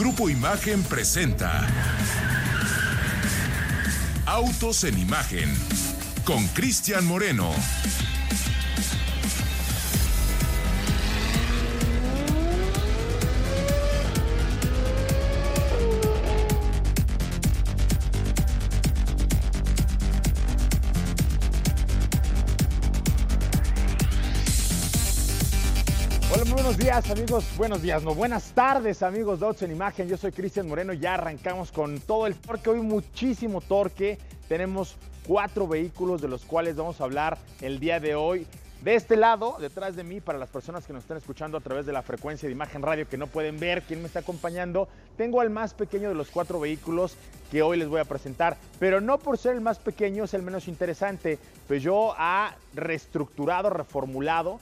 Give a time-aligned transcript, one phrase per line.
[0.00, 1.68] Grupo Imagen presenta
[4.24, 5.54] Autos en Imagen
[6.24, 7.52] con Cristian Moreno.
[26.90, 30.66] Días amigos, buenos días, no, buenas tardes amigos de Autos en Imagen, yo soy Cristian
[30.66, 36.44] Moreno, ya arrancamos con todo el torque, hoy muchísimo torque, tenemos cuatro vehículos de los
[36.44, 38.44] cuales vamos a hablar el día de hoy.
[38.82, 41.86] De este lado, detrás de mí, para las personas que nos están escuchando a través
[41.86, 45.40] de la frecuencia de imagen radio que no pueden ver quién me está acompañando, tengo
[45.40, 47.14] al más pequeño de los cuatro vehículos
[47.52, 48.56] que hoy les voy a presentar.
[48.80, 51.38] Pero no por ser el más pequeño es el menos interesante.
[51.68, 54.58] Peugeot ha reestructurado, reformulado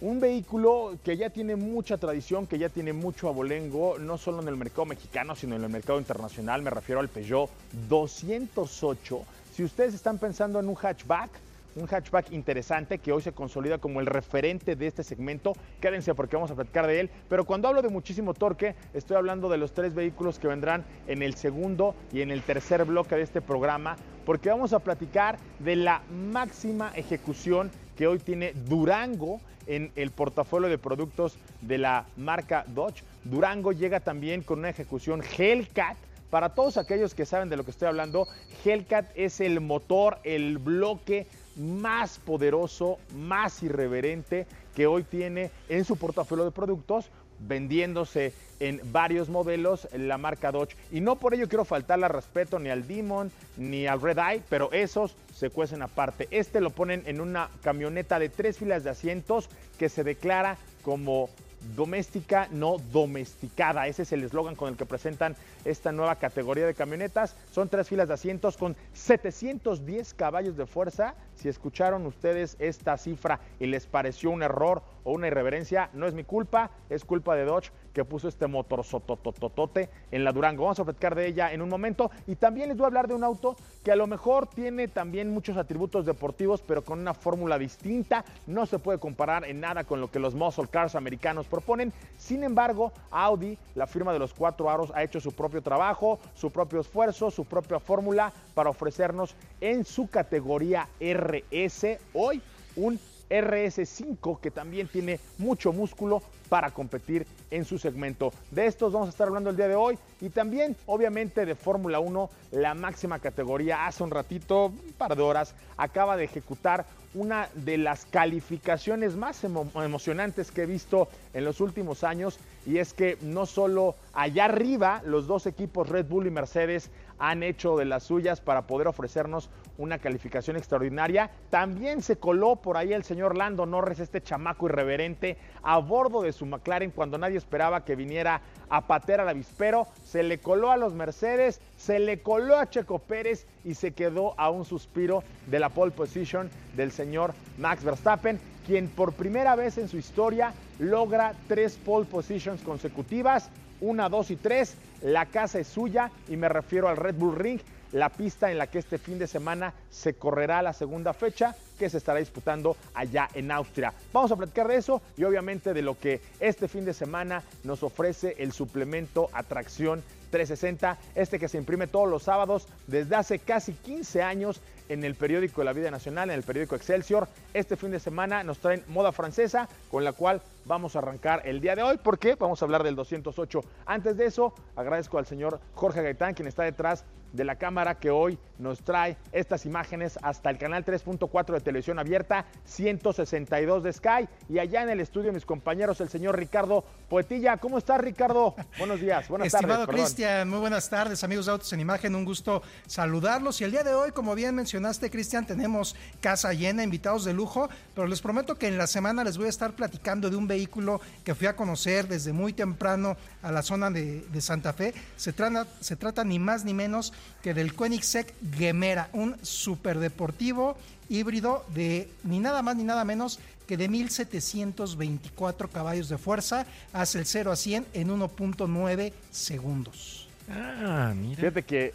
[0.00, 4.48] un vehículo que ya tiene mucha tradición, que ya tiene mucho abolengo, no solo en
[4.48, 6.62] el mercado mexicano, sino en el mercado internacional.
[6.62, 7.50] Me refiero al Peugeot
[7.88, 9.22] 208.
[9.54, 11.30] Si ustedes están pensando en un hatchback,
[11.76, 15.52] un hatchback interesante que hoy se consolida como el referente de este segmento.
[15.80, 17.10] Quédense porque vamos a platicar de él.
[17.28, 21.22] Pero cuando hablo de muchísimo torque, estoy hablando de los tres vehículos que vendrán en
[21.22, 25.76] el segundo y en el tercer bloque de este programa, porque vamos a platicar de
[25.76, 26.02] la
[26.32, 33.02] máxima ejecución que hoy tiene Durango en el portafolio de productos de la marca Dodge.
[33.24, 35.98] Durango llega también con una ejecución Hellcat.
[36.30, 38.26] Para todos aquellos que saben de lo que estoy hablando,
[38.64, 45.98] Hellcat es el motor, el bloque más poderoso, más irreverente que hoy tiene en su
[45.98, 47.10] portafolio de productos,
[47.40, 50.76] vendiéndose en varios modelos la marca Dodge.
[50.92, 54.42] Y no por ello quiero faltarle al respeto ni al Demon ni al Red Eye,
[54.48, 56.28] pero esos se cuecen aparte.
[56.30, 61.30] Este lo ponen en una camioneta de tres filas de asientos que se declara como
[61.76, 63.86] doméstica no domesticada.
[63.86, 67.36] Ese es el eslogan con el que presentan esta nueva categoría de camionetas.
[67.52, 71.14] Son tres filas de asientos con 710 caballos de fuerza.
[71.34, 76.14] Si escucharon ustedes esta cifra y les pareció un error o una irreverencia, no es
[76.14, 80.64] mi culpa, es culpa de Dodge que puso este motor sototototote en la Durango.
[80.64, 83.14] Vamos a platicar de ella en un momento y también les voy a hablar de
[83.14, 87.58] un auto que a lo mejor tiene también muchos atributos deportivos, pero con una fórmula
[87.58, 88.24] distinta.
[88.46, 91.92] No se puede comparar en nada con lo que los muscle cars americanos proponen.
[92.16, 96.50] Sin embargo, Audi, la firma de los cuatro aros, ha hecho su propio trabajo, su
[96.50, 102.42] propio esfuerzo, su propia fórmula para ofrecernos en su categoría RS hoy
[102.76, 102.98] un
[103.30, 108.32] RS5 que también tiene mucho músculo para competir en su segmento.
[108.50, 112.00] De estos vamos a estar hablando el día de hoy y también obviamente de Fórmula
[112.00, 113.86] 1, la máxima categoría.
[113.86, 119.42] Hace un ratito, un par de horas, acaba de ejecutar una de las calificaciones más
[119.42, 124.44] emo emocionantes que he visto en los últimos años y es que no solo allá
[124.44, 126.90] arriba los dos equipos Red Bull y Mercedes
[127.20, 132.76] han hecho de las suyas para poder ofrecernos una calificación extraordinaria, también se coló por
[132.76, 137.36] ahí el señor Lando Norris, este chamaco irreverente, a bordo de su McLaren cuando nadie
[137.36, 142.20] esperaba que viniera a patear al avispero, se le coló a los Mercedes, se le
[142.20, 146.90] coló a Checo Pérez y se quedó a un suspiro de la pole position del
[146.90, 153.50] señor Max Verstappen, quien por primera vez en su historia logra tres pole positions consecutivas,
[153.80, 154.74] una, dos y tres.
[155.02, 157.60] La casa es suya y me refiero al Red Bull Ring,
[157.92, 161.90] la pista en la que este fin de semana se correrá la segunda fecha que
[161.90, 163.92] se estará disputando allá en Austria.
[164.12, 167.82] Vamos a platicar de eso y obviamente de lo que este fin de semana nos
[167.82, 173.72] ofrece el suplemento Atracción 360, este que se imprime todos los sábados desde hace casi
[173.72, 177.28] 15 años en el periódico La Vida Nacional, en el periódico Excelsior.
[177.54, 181.60] Este fin de semana nos traen moda francesa, con la cual vamos a arrancar el
[181.60, 183.60] día de hoy, porque vamos a hablar del 208.
[183.86, 188.10] Antes de eso, agradezco al señor Jorge Gaitán, quien está detrás de la cámara que
[188.10, 194.28] hoy nos trae estas imágenes hasta el canal 3.4 de televisión abierta, 162 de Sky.
[194.48, 197.56] Y allá en el estudio, mis compañeros, el señor Ricardo Poetilla.
[197.56, 198.54] ¿Cómo estás, Ricardo?
[198.78, 200.02] Buenos días, buenas Estimado tardes.
[200.04, 202.14] Cristian, muy buenas tardes, amigos de Autos en Imagen.
[202.14, 203.60] Un gusto saludarlos.
[203.60, 207.68] Y el día de hoy, como bien mencionaste, Cristian, tenemos casa llena, invitados de lujo.
[207.94, 211.00] Pero les prometo que en la semana les voy a estar platicando de un vehículo
[211.24, 214.92] que fui a conocer desde muy temprano a la zona de, de Santa Fe.
[215.16, 217.12] Se trata, se trata ni más ni menos
[217.42, 220.76] que del Koenigsegg Gemera, un superdeportivo
[221.08, 227.18] híbrido de ni nada más ni nada menos que de 1724 caballos de fuerza, hace
[227.18, 230.28] el 0 a 100 en 1.9 segundos.
[230.50, 231.36] Ah, mira.
[231.36, 231.94] Fíjate que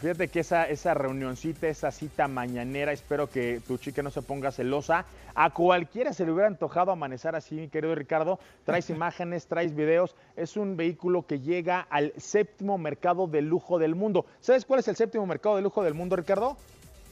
[0.00, 4.50] Fíjate que esa, esa reunioncita, esa cita mañanera, espero que tu chica no se ponga
[4.50, 5.04] celosa.
[5.34, 8.38] A cualquiera se le hubiera antojado amanecer así, mi querido Ricardo.
[8.64, 10.16] Traes imágenes, traes videos.
[10.36, 14.24] Es un vehículo que llega al séptimo mercado de lujo del mundo.
[14.40, 16.56] ¿Sabes cuál es el séptimo mercado de lujo del mundo, Ricardo?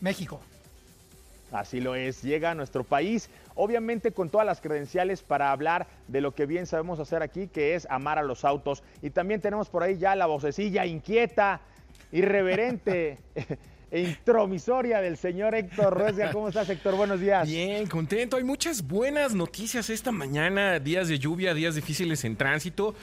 [0.00, 0.41] México.
[1.52, 6.20] Así lo es, llega a nuestro país, obviamente con todas las credenciales para hablar de
[6.20, 8.82] lo que bien sabemos hacer aquí, que es amar a los autos.
[9.02, 11.61] Y también tenemos por ahí ya la vocecilla inquieta,
[12.12, 13.19] irreverente.
[13.90, 16.31] e intromisoria del señor Héctor Ruesga.
[16.31, 16.96] ¿Cómo estás, Héctor?
[16.96, 17.49] Buenos días.
[17.49, 18.37] Bien, contento.
[18.37, 20.78] Hay muchas buenas noticias esta mañana.
[20.78, 22.94] Días de lluvia, días difíciles en tránsito.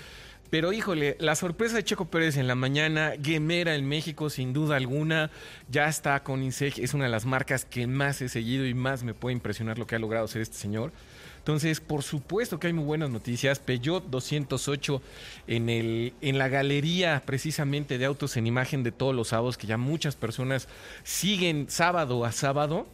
[0.52, 4.76] Pero híjole, la sorpresa de Checo Pérez en la mañana, Gemera en México sin duda
[4.76, 5.32] alguna,
[5.72, 9.04] ya está con INSEG, es una de las marcas que más he seguido y más
[9.04, 10.92] me puede impresionar lo que ha logrado ser este señor.
[11.46, 13.60] Entonces, por supuesto que hay muy buenas noticias.
[13.60, 15.00] Peugeot 208
[15.46, 19.68] en, el, en la galería precisamente de autos en imagen de todos los sábados, que
[19.68, 20.68] ya muchas personas
[21.04, 22.88] siguen sábado a sábado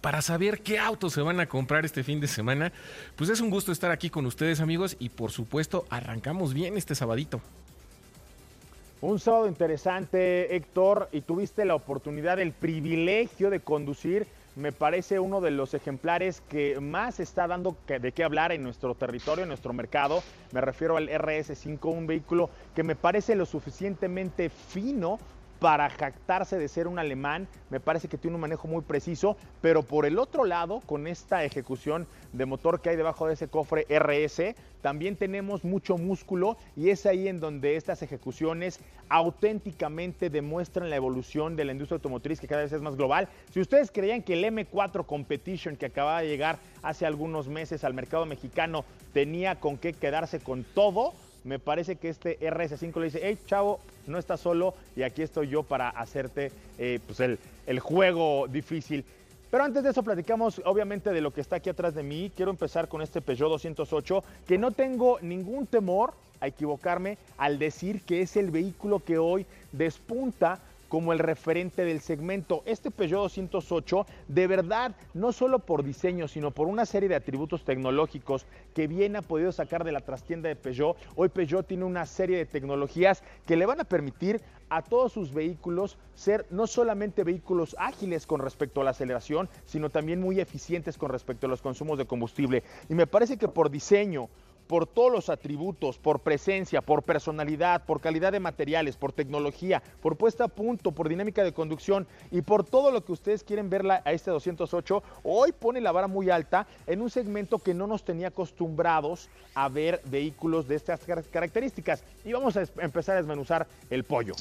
[0.00, 2.72] para saber qué autos se van a comprar este fin de semana.
[3.16, 6.94] Pues es un gusto estar aquí con ustedes amigos y por supuesto arrancamos bien este
[6.94, 7.42] sabadito.
[9.02, 14.26] Un sábado interesante, Héctor, y tuviste la oportunidad, el privilegio de conducir.
[14.56, 18.94] Me parece uno de los ejemplares que más está dando de qué hablar en nuestro
[18.94, 20.24] territorio, en nuestro mercado.
[20.52, 25.18] Me refiero al RS5, un vehículo que me parece lo suficientemente fino
[25.64, 27.48] para jactarse de ser un alemán.
[27.70, 31.42] Me parece que tiene un manejo muy preciso, pero por el otro lado, con esta
[31.42, 36.90] ejecución de motor que hay debajo de ese cofre RS, también tenemos mucho músculo y
[36.90, 38.78] es ahí en donde estas ejecuciones
[39.08, 43.30] auténticamente demuestran la evolución de la industria automotriz que cada vez es más global.
[43.50, 47.94] Si ustedes creían que el M4 Competition que acababa de llegar hace algunos meses al
[47.94, 48.84] mercado mexicano
[49.14, 53.80] tenía con qué quedarse con todo, me parece que este RS5 le dice, hey chavo,
[54.06, 59.04] no estás solo y aquí estoy yo para hacerte eh, pues el, el juego difícil.
[59.50, 62.32] Pero antes de eso platicamos obviamente de lo que está aquí atrás de mí.
[62.34, 68.02] Quiero empezar con este Peugeot 208, que no tengo ningún temor a equivocarme al decir
[68.02, 70.58] que es el vehículo que hoy despunta
[70.94, 72.62] como el referente del segmento.
[72.66, 77.64] Este Peugeot 208, de verdad, no solo por diseño, sino por una serie de atributos
[77.64, 78.46] tecnológicos
[78.76, 82.36] que bien ha podido sacar de la trastienda de Peugeot, hoy Peugeot tiene una serie
[82.36, 87.74] de tecnologías que le van a permitir a todos sus vehículos ser no solamente vehículos
[87.76, 91.98] ágiles con respecto a la aceleración, sino también muy eficientes con respecto a los consumos
[91.98, 92.62] de combustible.
[92.88, 94.28] Y me parece que por diseño,
[94.66, 100.16] por todos los atributos, por presencia, por personalidad, por calidad de materiales, por tecnología, por
[100.16, 104.02] puesta a punto, por dinámica de conducción y por todo lo que ustedes quieren verla
[104.04, 108.04] a este 208, hoy pone la vara muy alta en un segmento que no nos
[108.04, 111.00] tenía acostumbrados a ver vehículos de estas
[111.30, 112.04] características.
[112.24, 114.34] Y vamos a empezar a desmenuzar el pollo.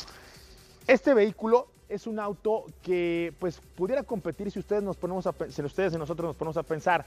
[0.87, 5.61] Este vehículo es un auto que pues pudiera competir si ustedes nos ponemos a si
[5.61, 7.05] ustedes y nosotros nos ponemos a pensar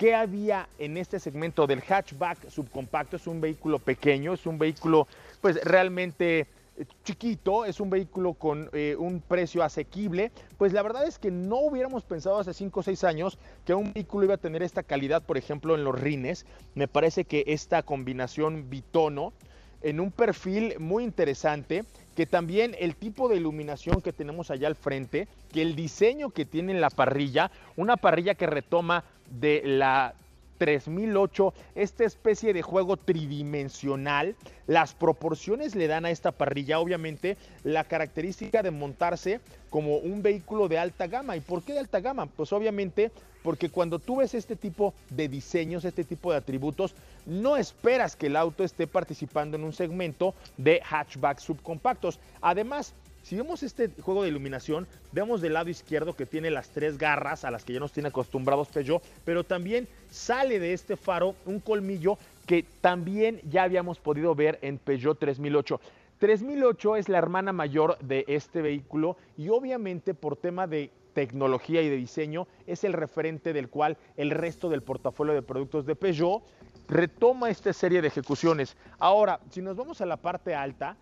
[0.00, 3.16] ¿Qué había en este segmento del hatchback subcompacto?
[3.16, 5.06] Es un vehículo pequeño, es un vehículo
[5.42, 6.46] pues realmente
[6.78, 11.30] eh, chiquito, es un vehículo con eh, un precio asequible, pues la verdad es que
[11.30, 14.82] no hubiéramos pensado hace 5 o 6 años que un vehículo iba a tener esta
[14.82, 16.46] calidad, por ejemplo, en los rines.
[16.74, 19.34] Me parece que esta combinación bitono
[19.82, 21.84] en un perfil muy interesante,
[22.16, 26.44] que también el tipo de iluminación que tenemos allá al frente, que el diseño que
[26.44, 30.14] tiene en la parrilla, una parrilla que retoma de la
[30.58, 34.36] 3008, esta especie de juego tridimensional.
[34.66, 40.68] Las proporciones le dan a esta parrilla, obviamente, la característica de montarse como un vehículo
[40.68, 41.36] de alta gama.
[41.36, 42.26] ¿Y por qué de alta gama?
[42.26, 43.10] Pues obviamente
[43.42, 46.94] porque cuando tú ves este tipo de diseños, este tipo de atributos,
[47.24, 52.20] no esperas que el auto esté participando en un segmento de hatchback subcompactos.
[52.42, 56.98] Además, si vemos este juego de iluminación, vemos del lado izquierdo que tiene las tres
[56.98, 61.34] garras a las que ya nos tiene acostumbrados Peugeot, pero también sale de este faro
[61.46, 65.80] un colmillo que también ya habíamos podido ver en Peugeot 3008.
[66.18, 71.88] 3008 es la hermana mayor de este vehículo y obviamente por tema de tecnología y
[71.88, 76.42] de diseño es el referente del cual el resto del portafolio de productos de Peugeot
[76.88, 78.76] retoma esta serie de ejecuciones.
[78.98, 80.96] Ahora, si nos vamos a la parte alta,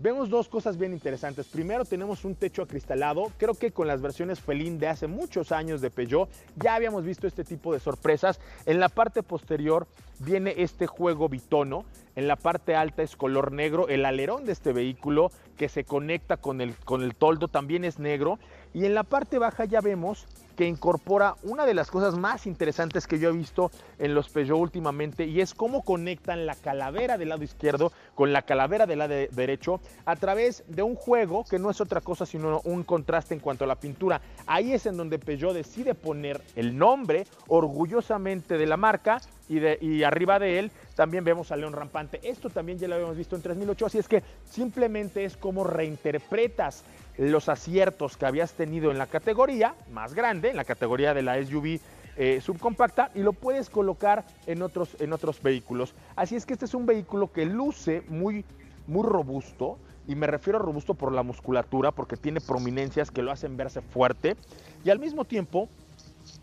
[0.00, 1.46] Vemos dos cosas bien interesantes.
[1.46, 3.30] Primero tenemos un techo acristalado.
[3.38, 7.26] Creo que con las versiones Felín de hace muchos años de Peugeot ya habíamos visto
[7.26, 8.40] este tipo de sorpresas.
[8.66, 9.86] En la parte posterior
[10.18, 11.84] viene este juego bitono.
[12.16, 13.88] En la parte alta es color negro.
[13.88, 18.00] El alerón de este vehículo que se conecta con el, con el toldo también es
[18.00, 18.40] negro.
[18.72, 23.06] Y en la parte baja ya vemos que incorpora una de las cosas más interesantes
[23.06, 27.30] que yo he visto en los Peugeot últimamente y es cómo conectan la calavera del
[27.30, 31.70] lado izquierdo con la calavera del lado derecho a través de un juego que no
[31.70, 34.20] es otra cosa sino un contraste en cuanto a la pintura.
[34.46, 39.78] Ahí es en donde Peugeot decide poner el nombre orgullosamente de la marca y, de,
[39.80, 42.20] y arriba de él también vemos a León Rampante.
[42.22, 46.84] Esto también ya lo habíamos visto en 3008, así es que simplemente es como reinterpretas
[47.16, 51.42] los aciertos que habías tenido en la categoría más grande, en la categoría de la
[51.44, 51.80] SUV
[52.16, 55.94] eh, subcompacta, y lo puedes colocar en otros, en otros vehículos.
[56.16, 58.44] Así es que este es un vehículo que luce muy,
[58.86, 63.32] muy robusto, y me refiero a robusto por la musculatura, porque tiene prominencias que lo
[63.32, 64.36] hacen verse fuerte,
[64.84, 65.68] y al mismo tiempo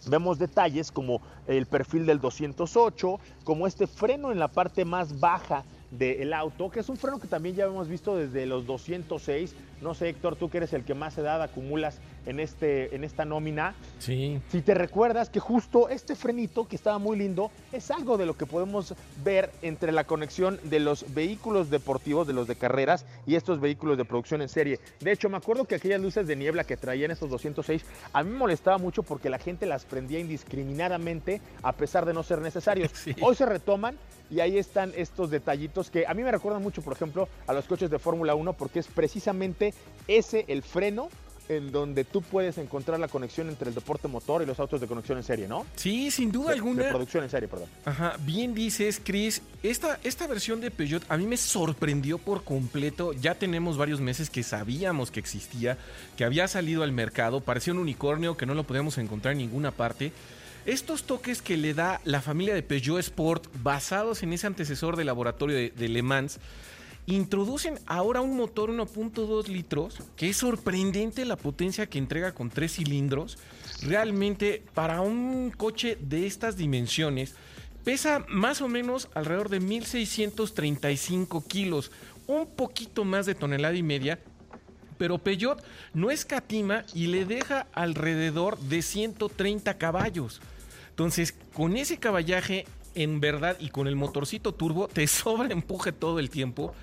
[0.07, 5.63] Vemos detalles como el perfil del 208, como este freno en la parte más baja
[5.91, 9.53] del auto, que es un freno que también ya hemos visto desde los 206.
[9.81, 13.25] No sé, Héctor, tú que eres el que más edad acumulas en, este, en esta
[13.25, 13.75] nómina.
[13.99, 14.39] Sí.
[14.51, 18.37] Si te recuerdas que justo este frenito, que estaba muy lindo, es algo de lo
[18.37, 23.35] que podemos ver entre la conexión de los vehículos deportivos, de los de carreras, y
[23.35, 24.79] estos vehículos de producción en serie.
[24.99, 28.31] De hecho, me acuerdo que aquellas luces de niebla que traían estos 206, a mí
[28.31, 32.91] me molestaba mucho porque la gente las prendía indiscriminadamente a pesar de no ser necesarios.
[33.21, 33.97] Hoy se retoman
[34.29, 37.65] y ahí están estos detallitos que a mí me recuerdan mucho, por ejemplo, a los
[37.65, 39.73] coches de Fórmula 1 porque es precisamente
[40.07, 41.09] ese el freno
[41.49, 44.87] en donde tú puedes encontrar la conexión entre el deporte motor y los autos de
[44.87, 45.65] conexión en serie, ¿no?
[45.75, 46.83] Sí, sin duda alguna.
[46.83, 47.67] De producción en serie, perdón.
[47.85, 49.41] Ajá, bien dices, Chris.
[49.63, 53.13] Esta, esta versión de Peugeot a mí me sorprendió por completo.
[53.13, 55.77] Ya tenemos varios meses que sabíamos que existía,
[56.17, 57.41] que había salido al mercado.
[57.41, 60.11] Parecía un unicornio que no lo podíamos encontrar en ninguna parte.
[60.65, 65.03] Estos toques que le da la familia de Peugeot Sport, basados en ese antecesor de
[65.03, 66.39] laboratorio de, Le Mans,
[67.05, 72.73] introducen ahora un motor 1.2 litros, que es sorprendente la potencia que entrega con tres
[72.73, 73.37] cilindros.
[73.81, 77.35] Realmente, para un coche de estas dimensiones,
[77.83, 81.91] pesa más o menos alrededor de 1635 kilos,
[82.27, 84.19] un poquito más de tonelada y media.
[84.97, 90.41] Pero Peugeot no escatima y le deja alrededor de 130 caballos.
[90.89, 96.19] Entonces, con ese caballaje, en verdad, y con el motorcito turbo, te sobra empuje todo
[96.19, 96.73] el tiempo.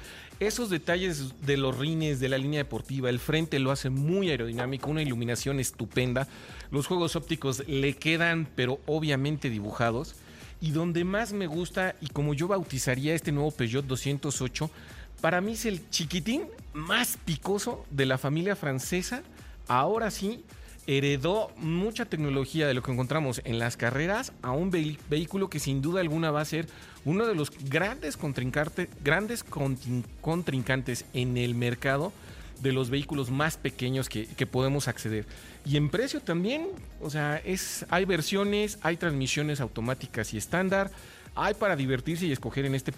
[0.40, 4.88] Esos detalles de los rines, de la línea deportiva, el frente lo hace muy aerodinámico,
[4.88, 6.28] una iluminación estupenda.
[6.70, 10.14] Los juegos ópticos le quedan, pero obviamente dibujados.
[10.60, 14.70] Y donde más me gusta, y como yo bautizaría este nuevo Peugeot 208,
[15.20, 19.22] para mí es el chiquitín más picoso de la familia francesa.
[19.66, 20.44] Ahora sí,
[20.88, 25.82] heredó mucha tecnología de lo que encontramos en las carreras a un vehículo que sin
[25.82, 26.66] duda alguna va a ser
[27.04, 28.18] uno de los grandes,
[29.04, 29.44] grandes
[30.22, 32.12] contrincantes en el mercado
[32.62, 35.26] de los vehículos más pequeños que, podemos acceder.
[35.66, 36.68] Y en precio también,
[37.02, 40.90] o sea, es, hay versiones, hay transmisiones automáticas y estándar,
[41.34, 42.92] hay para divertirse y escoger en este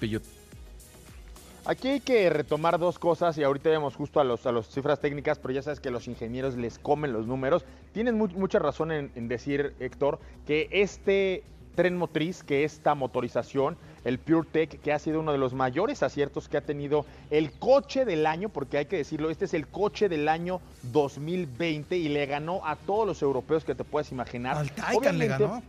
[1.66, 5.38] Aquí hay que retomar dos cosas y ahorita vemos justo a las a cifras técnicas,
[5.38, 7.64] pero ya sabes que los ingenieros les comen los números.
[7.92, 14.80] Tienes mucha razón en, decir, Héctor, que este tren motriz, que esta motorización, el PureTech,
[14.80, 18.48] que ha sido uno de los mayores aciertos que ha tenido el coche del año,
[18.48, 20.60] porque hay que decirlo, este es el coche del año
[20.92, 24.56] 2020 y le ganó a todos los europeos que te puedes imaginar.
[24.56, 25.62] Al Taycan le ganó.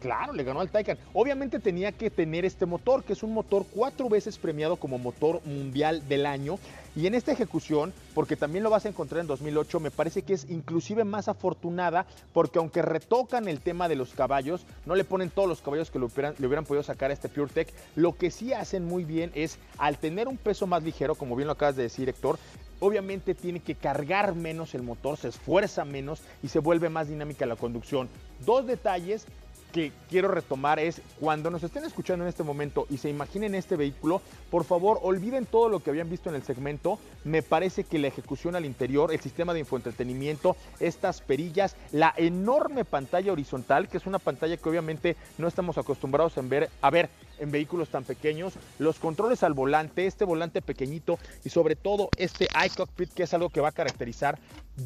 [0.00, 0.98] Claro, le ganó al Taycan.
[1.12, 5.42] Obviamente tenía que tener este motor, que es un motor cuatro veces premiado como motor
[5.44, 6.58] mundial del año.
[6.96, 10.32] Y en esta ejecución, porque también lo vas a encontrar en 2008, me parece que
[10.32, 15.30] es inclusive más afortunada, porque aunque retocan el tema de los caballos, no le ponen
[15.30, 17.72] todos los caballos que le hubieran, podido sacar a este PureTech.
[17.94, 21.46] Lo que sí hacen muy bien es, al tener un peso más ligero, como bien
[21.46, 22.38] lo acabas de decir, Héctor,
[22.80, 27.46] obviamente tiene que cargar menos el motor, se esfuerza menos y se vuelve más dinámica
[27.46, 28.08] la conducción.
[28.44, 29.26] Dos detalles
[29.72, 33.76] que quiero retomar es cuando nos estén escuchando en este momento y se imaginen este
[33.76, 36.98] vehículo, por favor olviden todo lo que habían visto en el segmento.
[37.24, 42.84] Me parece que la ejecución al interior, el sistema de infoentretenimiento, estas perillas, la enorme
[42.84, 47.08] pantalla horizontal, que es una pantalla que obviamente no estamos acostumbrados a ver, a ver
[47.38, 52.48] en vehículos tan pequeños, los controles al volante, este volante pequeñito y sobre todo este
[52.66, 54.38] iCockpit que es algo que va a caracterizar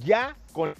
[0.05, 0.75] ya con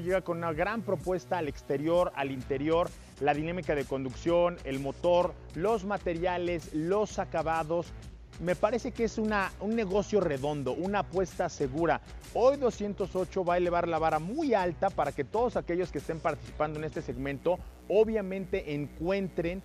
[0.00, 2.88] llega con una gran propuesta al exterior, al interior,
[3.20, 7.92] la dinámica de conducción, el motor, los materiales, los acabados.
[8.40, 12.00] Me parece que es una, un negocio redondo, una apuesta segura.
[12.34, 16.18] Hoy 208 va a elevar la vara muy alta para que todos aquellos que estén
[16.18, 17.58] participando en este segmento
[17.88, 19.62] obviamente encuentren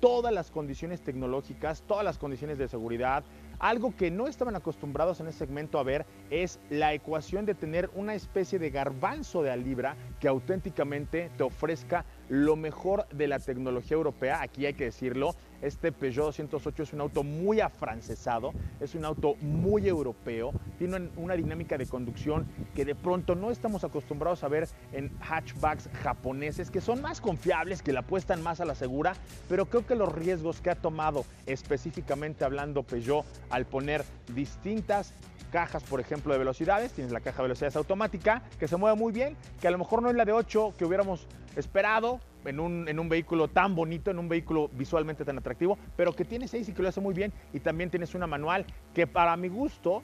[0.00, 3.22] todas las condiciones tecnológicas, todas las condiciones de seguridad,
[3.60, 7.90] Algo que no estaban acostumbrados en ese segmento a ver es la ecuación de tener
[7.94, 13.38] una especie de garbanzo de a libra que auténticamente te ofrezca lo mejor de la
[13.38, 18.94] tecnología europea, aquí hay que decirlo, este Peugeot 208 es un auto muy afrancesado, es
[18.94, 24.44] un auto muy europeo, tiene una dinámica de conducción que de pronto no estamos acostumbrados
[24.44, 28.74] a ver en hatchbacks japoneses, que son más confiables, que la apuestan más a la
[28.74, 29.14] segura,
[29.48, 35.14] pero creo que los riesgos que ha tomado específicamente hablando Peugeot al poner distintas
[35.50, 36.92] cajas, por ejemplo, de velocidades.
[36.92, 40.02] Tienes la caja de velocidades automática, que se mueve muy bien, que a lo mejor
[40.02, 41.26] no es la de 8 que hubiéramos
[41.56, 46.14] esperado en un, en un vehículo tan bonito, en un vehículo visualmente tan atractivo, pero
[46.14, 47.32] que tiene 6 y que lo hace muy bien.
[47.52, 48.64] Y también tienes una manual
[48.94, 50.02] que para mi gusto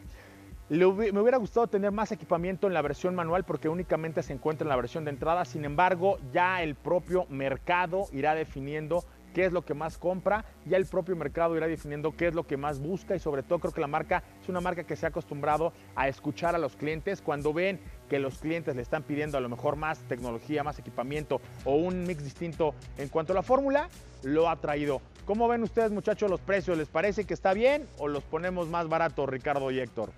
[0.69, 4.71] me hubiera gustado tener más equipamiento en la versión manual porque únicamente se encuentra en
[4.71, 5.45] la versión de entrada.
[5.45, 9.05] Sin embargo, ya el propio mercado irá definiendo
[9.37, 12.47] qué es lo que más compra, ya el propio mercado irá definiendo qué es lo
[12.47, 15.05] que más busca y sobre todo creo que la marca es una marca que se
[15.05, 17.79] ha acostumbrado a escuchar a los clientes cuando ven
[18.09, 22.05] que los clientes le están pidiendo a lo mejor más tecnología, más equipamiento o un
[22.05, 23.91] mix distinto en cuanto a la fórmula,
[24.23, 25.03] lo ha traído.
[25.27, 26.79] ¿Cómo ven ustedes muchachos los precios?
[26.79, 30.13] ¿Les parece que está bien o los ponemos más baratos Ricardo y Héctor?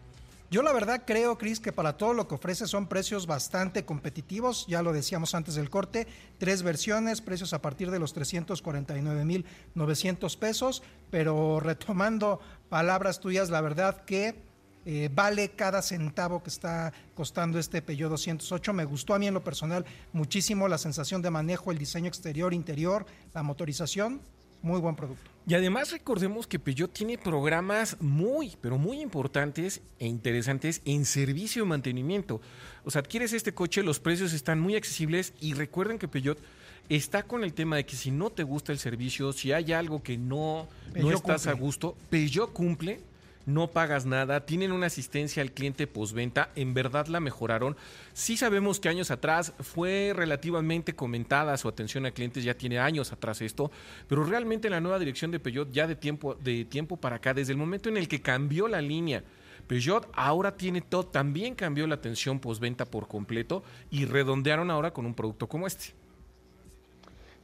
[0.50, 4.66] Yo la verdad creo, Chris, que para todo lo que ofrece son precios bastante competitivos.
[4.66, 6.06] Ya lo decíamos antes del corte,
[6.38, 10.82] tres versiones, precios a partir de los 349.900 pesos.
[11.10, 12.40] Pero retomando
[12.70, 14.36] palabras tuyas, la verdad que
[14.86, 18.72] eh, vale cada centavo que está costando este Peugeot 208.
[18.72, 22.54] Me gustó a mí en lo personal muchísimo la sensación de manejo, el diseño exterior,
[22.54, 24.22] interior, la motorización.
[24.62, 25.30] Muy buen producto.
[25.46, 31.64] Y además recordemos que Peugeot tiene programas muy, pero muy importantes e interesantes en servicio
[31.64, 32.40] y mantenimiento.
[32.84, 36.38] O sea, adquieres este coche, los precios están muy accesibles y recuerden que Peugeot
[36.90, 40.02] está con el tema de que si no te gusta el servicio, si hay algo
[40.02, 43.00] que no, no estás a gusto, Peugeot cumple
[43.48, 47.78] no pagas nada, tienen una asistencia al cliente postventa, en verdad la mejoraron.
[48.12, 53.10] Sí sabemos que años atrás fue relativamente comentada su atención a clientes, ya tiene años
[53.10, 53.70] atrás esto,
[54.06, 57.52] pero realmente la nueva dirección de Peugeot ya de tiempo, de tiempo para acá, desde
[57.52, 59.24] el momento en el que cambió la línea,
[59.66, 65.06] Peugeot ahora tiene todo, también cambió la atención postventa por completo y redondearon ahora con
[65.06, 65.94] un producto como este.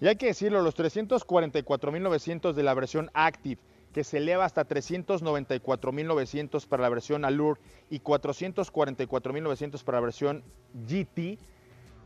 [0.03, 3.61] Y hay que decirlo, los 344.900 de la versión Active
[3.95, 10.43] que se eleva hasta 394.900 para la versión Allure y 444.900 para la versión
[10.75, 11.39] GT,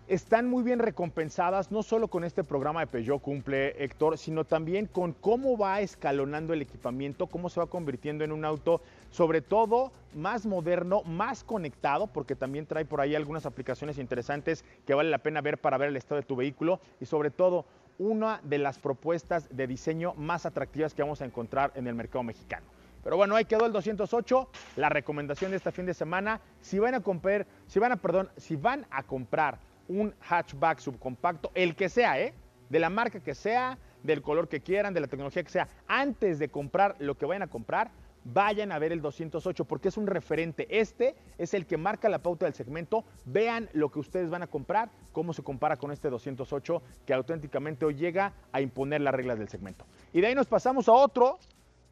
[0.07, 4.87] están muy bien recompensadas, no solo con este programa de Peugeot cumple Héctor, sino también
[4.87, 9.93] con cómo va escalonando el equipamiento, cómo se va convirtiendo en un auto, sobre todo
[10.15, 15.19] más moderno, más conectado, porque también trae por ahí algunas aplicaciones interesantes que vale la
[15.19, 17.67] pena ver para ver el estado de tu vehículo y sobre todo
[17.99, 22.23] una de las propuestas de diseño más atractivas que vamos a encontrar en el mercado
[22.23, 22.67] mexicano.
[23.03, 26.41] Pero bueno, ahí quedó el 208, la recomendación de este fin de semana.
[26.61, 29.59] Si van a comprar, si van a, perdón, si van a comprar
[29.89, 32.35] un hatchback subcompacto, el que sea, ¿eh?
[32.69, 36.39] de la marca que sea, del color que quieran, de la tecnología que sea, antes
[36.39, 37.91] de comprar lo que vayan a comprar,
[38.25, 40.67] vayan a ver el 208 porque es un referente.
[40.71, 43.05] Este es el que marca la pauta del segmento.
[43.25, 47.85] Vean lo que ustedes van a comprar, cómo se compara con este 208 que auténticamente
[47.85, 49.87] hoy llega a imponer las reglas del segmento.
[50.13, 51.39] Y de ahí nos pasamos a otro,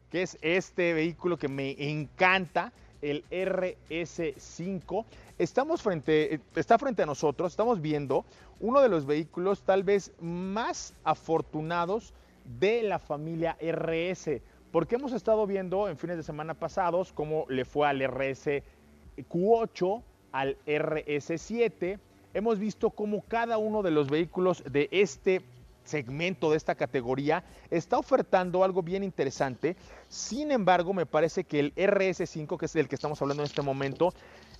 [0.09, 5.05] que es este vehículo que me encanta, el RS5.
[5.37, 8.25] Estamos frente, está frente a nosotros, estamos viendo
[8.59, 12.13] uno de los vehículos tal vez más afortunados
[12.59, 17.65] de la familia RS porque hemos estado viendo en fines de semana pasados cómo le
[17.65, 21.99] fue al RS-Q8, al RS7.
[22.33, 25.41] Hemos visto cómo cada uno de los vehículos de este
[25.85, 29.77] segmento, de esta categoría, está ofertando algo bien interesante.
[30.09, 33.61] Sin embargo, me parece que el RS5, que es el que estamos hablando en este
[33.61, 34.13] momento,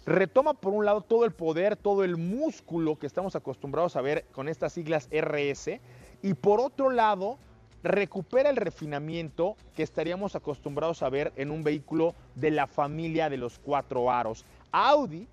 [0.06, 4.26] retoma por un lado todo el poder, todo el músculo que estamos acostumbrados a ver
[4.32, 5.82] con estas siglas RS,
[6.24, 7.38] y por otro lado,
[7.84, 13.38] recupera el refinamiento que estaríamos acostumbrados a ver en un vehículo de la familia de
[13.38, 14.46] los cuatro aros.
[14.72, 15.28] Audi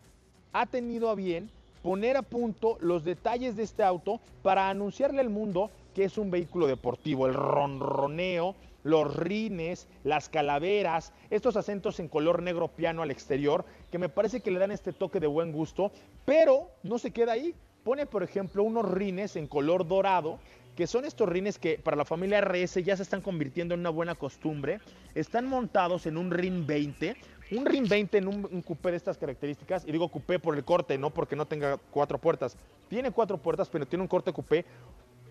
[0.53, 1.51] ha tenido a bien
[1.83, 6.31] poner a punto los detalles de este auto para anunciarle al mundo que es un
[6.31, 8.55] vehículo deportivo, el ronroneo,
[8.85, 14.41] los rines, las calaveras, estos acentos en color negro piano al exterior, que me parece
[14.41, 15.91] que le dan este toque de buen gusto,
[16.25, 17.55] pero no se queda ahí.
[17.83, 20.39] Pone, por ejemplo, unos rines en color dorado
[20.77, 23.91] que son estos rines que para la familia RS ya se están convirtiendo en una
[23.91, 24.81] buena costumbre.
[25.15, 27.17] Están montados en un RIN 20,
[27.53, 30.99] un RIN 20 en un, coupé de estas características, y digo coupé por el corte,
[30.99, 32.57] no porque no tenga cuatro puertas.
[32.89, 34.65] Tiene cuatro puertas, pero tiene un corte coupé.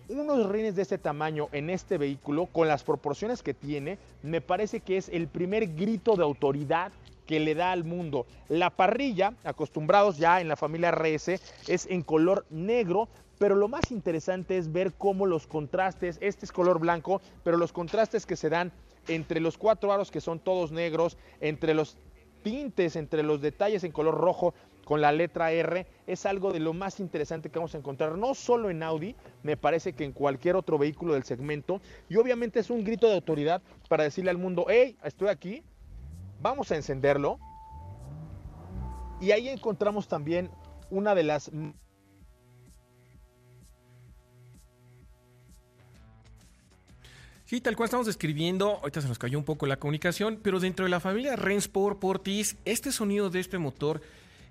[0.08, 4.80] unos rines de este tamaño en este vehículo, con las proporciones que tiene, me parece
[4.80, 6.92] que es el primer grito de autoridad
[7.26, 8.26] que le da al mundo.
[8.48, 13.90] La parrilla, acostumbrados ya en la familia RS, es en color negro, pero lo más
[13.90, 18.48] interesante es ver cómo los contrastes, este es color blanco, pero los contrastes que se
[18.48, 18.72] dan
[19.08, 21.96] entre los cuatro aros que son todos negros, entre los
[22.42, 26.74] tintes, entre los detalles en color rojo con la letra R, es algo de lo
[26.74, 30.56] más interesante que vamos a encontrar, no solo en Audi, me parece que en cualquier
[30.56, 34.66] otro vehículo del segmento, y obviamente es un grito de autoridad para decirle al mundo,
[34.68, 35.62] hey, estoy aquí,
[36.40, 37.38] vamos a encenderlo,
[39.20, 40.50] y ahí encontramos también
[40.90, 41.50] una de las
[47.46, 50.86] Sí, tal cual estamos describiendo, ahorita se nos cayó un poco la comunicación, pero dentro
[50.86, 54.00] de la familia Rensport Portis, este sonido de este motor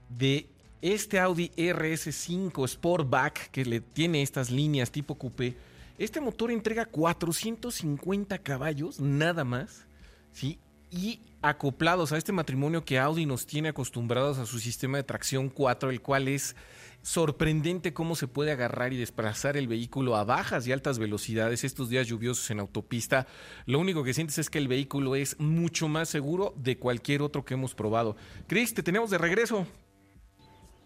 [0.09, 0.47] de
[0.83, 5.55] este Audi RS5 Sportback que le tiene estas líneas tipo coupé,
[5.97, 9.85] este motor entrega 450 caballos, nada más,
[10.31, 10.59] ¿sí?
[10.91, 15.49] Y acoplados a este matrimonio que Audi nos tiene acostumbrados a su sistema de tracción
[15.49, 16.55] 4, el cual es
[17.03, 21.89] sorprendente cómo se puede agarrar y desplazar el vehículo a bajas y altas velocidades estos
[21.89, 23.27] días lluviosos en autopista.
[23.65, 27.45] Lo único que sientes es que el vehículo es mucho más seguro de cualquier otro
[27.45, 28.15] que hemos probado.
[28.47, 29.67] Chris, te tenemos de regreso.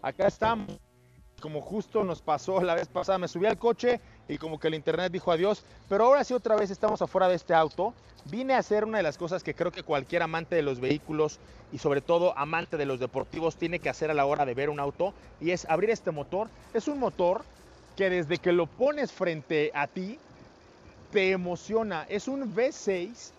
[0.02, 0.78] Acá estamos
[1.40, 4.74] como justo nos pasó la vez pasada, me subí al coche y como que el
[4.74, 7.94] internet dijo adiós, pero ahora sí otra vez estamos afuera de este auto.
[8.24, 11.38] Vine a hacer una de las cosas que creo que cualquier amante de los vehículos
[11.72, 14.70] y sobre todo amante de los deportivos tiene que hacer a la hora de ver
[14.70, 16.48] un auto y es abrir este motor.
[16.74, 17.42] Es un motor
[17.96, 20.18] que desde que lo pones frente a ti
[21.12, 22.04] te emociona.
[22.08, 23.32] Es un V6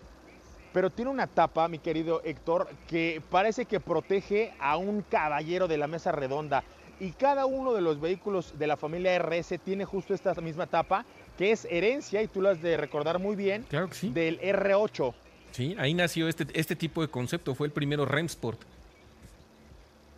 [0.73, 5.77] pero tiene una tapa, mi querido Héctor, que parece que protege a un caballero de
[5.77, 6.63] la mesa redonda.
[6.99, 11.05] Y cada uno de los vehículos de la familia RS tiene justo esta misma tapa,
[11.37, 14.09] que es herencia, y tú lo has de recordar muy bien, claro que sí.
[14.09, 15.13] del R8.
[15.51, 18.59] Sí, ahí nació este, este tipo de concepto, fue el primero Remsport.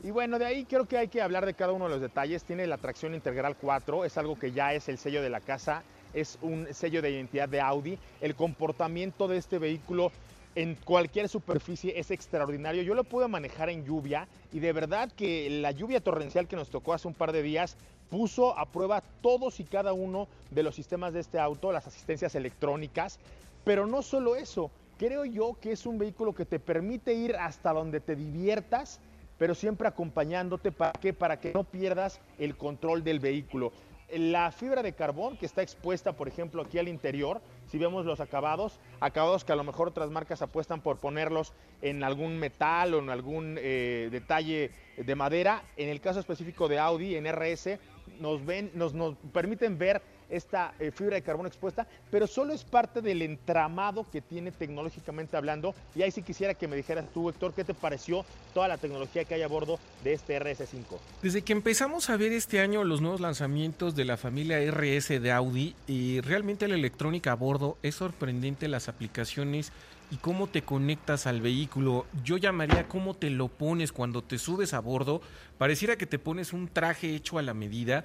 [0.04, 2.44] Y bueno, de ahí creo que hay que hablar de cada uno de los detalles.
[2.44, 5.84] Tiene la tracción integral 4, es algo que ya es el sello de la casa,
[6.16, 8.00] es un sello de identidad de Audi.
[8.20, 10.12] El comportamiento de este vehículo
[10.56, 12.84] en cualquier superficie es extraordinario.
[12.84, 16.70] Yo lo pude manejar en lluvia y de verdad que la lluvia torrencial que nos
[16.70, 17.78] tocó hace un par de días
[18.10, 22.36] puso a prueba todos y cada uno de los sistemas de este auto, las asistencias
[22.36, 23.20] electrónicas,
[23.64, 27.72] pero no solo eso, creo yo que es un vehículo que te permite ir hasta
[27.72, 29.00] donde te diviertas,
[29.38, 33.72] pero siempre acompañándote para que para que no pierdas el control del vehículo.
[34.14, 37.40] La fibra de carbón que está expuesta, por ejemplo, aquí al interior,
[37.72, 42.04] si vemos los acabados, acabados que a lo mejor otras marcas apuestan por ponerlos en
[42.04, 45.64] algún metal o en algún eh, detalle de madera.
[45.78, 47.80] En el caso específico de Audi, en RS,
[48.20, 52.64] nos, ven, nos, nos permiten ver esta eh, fibra de carbono expuesta, pero solo es
[52.64, 55.76] parte del entramado que tiene tecnológicamente hablando.
[55.94, 59.26] Y ahí sí quisiera que me dijeras tú, Héctor, ¿qué te pareció toda la tecnología
[59.26, 60.98] que hay a bordo de este RS5?
[61.22, 65.32] Desde que empezamos a ver este año los nuevos lanzamientos de la familia RS de
[65.32, 69.72] Audi, y realmente la electrónica a bordo es sorprendente las aplicaciones
[70.12, 72.06] y cómo te conectas al vehículo.
[72.24, 75.22] Yo llamaría cómo te lo pones cuando te subes a bordo.
[75.58, 78.04] Pareciera que te pones un traje hecho a la medida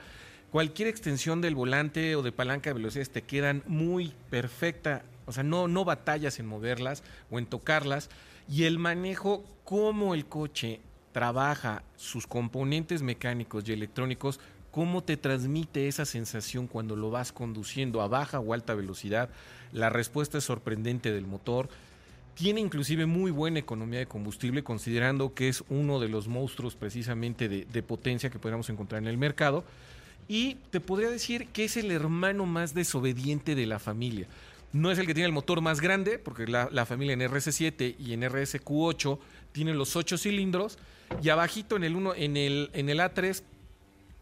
[0.50, 5.42] cualquier extensión del volante o de palanca de velocidades te quedan muy perfecta, o sea,
[5.42, 8.08] no, no batallas en moverlas o en tocarlas.
[8.48, 10.80] Y el manejo, cómo el coche
[11.12, 14.38] trabaja sus componentes mecánicos y electrónicos,
[14.70, 19.30] cómo te transmite esa sensación cuando lo vas conduciendo a baja o alta velocidad.
[19.72, 21.68] La respuesta es sorprendente del motor.
[22.34, 27.48] Tiene inclusive muy buena economía de combustible, considerando que es uno de los monstruos precisamente
[27.48, 29.64] de, de potencia que podríamos encontrar en el mercado
[30.28, 34.26] y te podría decir que es el hermano más desobediente de la familia.
[34.72, 38.12] No es el que tiene el motor más grande, porque la, familia en RS7 y
[38.12, 39.18] en RSQ8
[39.52, 40.78] tiene los 8 cilindros,
[41.22, 43.42] y abajito en el, uno, en el, en el A3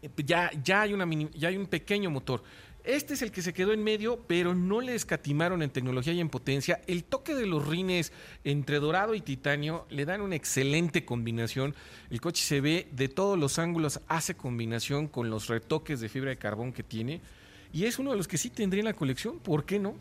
[0.03, 2.43] eh, ya, ya, hay una ya hay un pequeño motor.
[2.85, 6.19] Este es el que se quedó en medio, pero no le escatimaron en tecnología y
[6.19, 6.81] en potencia.
[6.85, 11.73] El toque de los rines entre dorado y titanio le dan una excelente combinación.
[12.11, 16.29] El coche se ve de todos los ángulos, hace combinación con los retoques de fibra
[16.29, 17.21] de carbón que tiene.
[17.73, 19.95] Y es uno de los que sí tendría en la colección, ¿por qué no?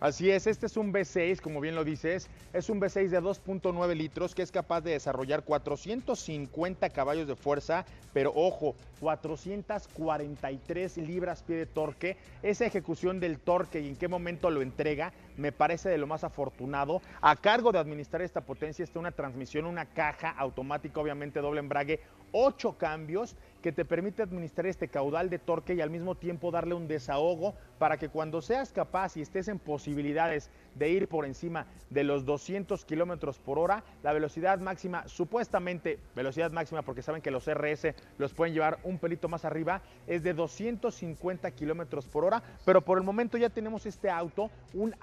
[0.00, 3.96] Así es, este es un V6, como bien lo dices, es un V6 de 2.9
[3.96, 11.56] litros que es capaz de desarrollar 450 caballos de fuerza, pero ojo, 443 libras pie
[11.56, 12.16] de torque.
[12.44, 16.24] Esa ejecución del torque y en qué momento lo entrega me parece de lo más
[16.24, 17.00] afortunado.
[17.22, 22.00] A cargo de administrar esta potencia está una transmisión, una caja automática, obviamente doble embrague,
[22.32, 26.74] ocho cambios que te permite administrar este caudal de torque y al mismo tiempo darle
[26.74, 31.66] un desahogo para que cuando seas capaz y estés en posibilidades de ir por encima
[31.90, 37.30] de los 200 kilómetros por hora, la velocidad máxima, supuestamente velocidad máxima, porque saben que
[37.30, 42.42] los RS los pueden llevar un pelito más arriba, es de 250 kilómetros por hora,
[42.64, 44.94] pero por el momento ya tenemos este auto, un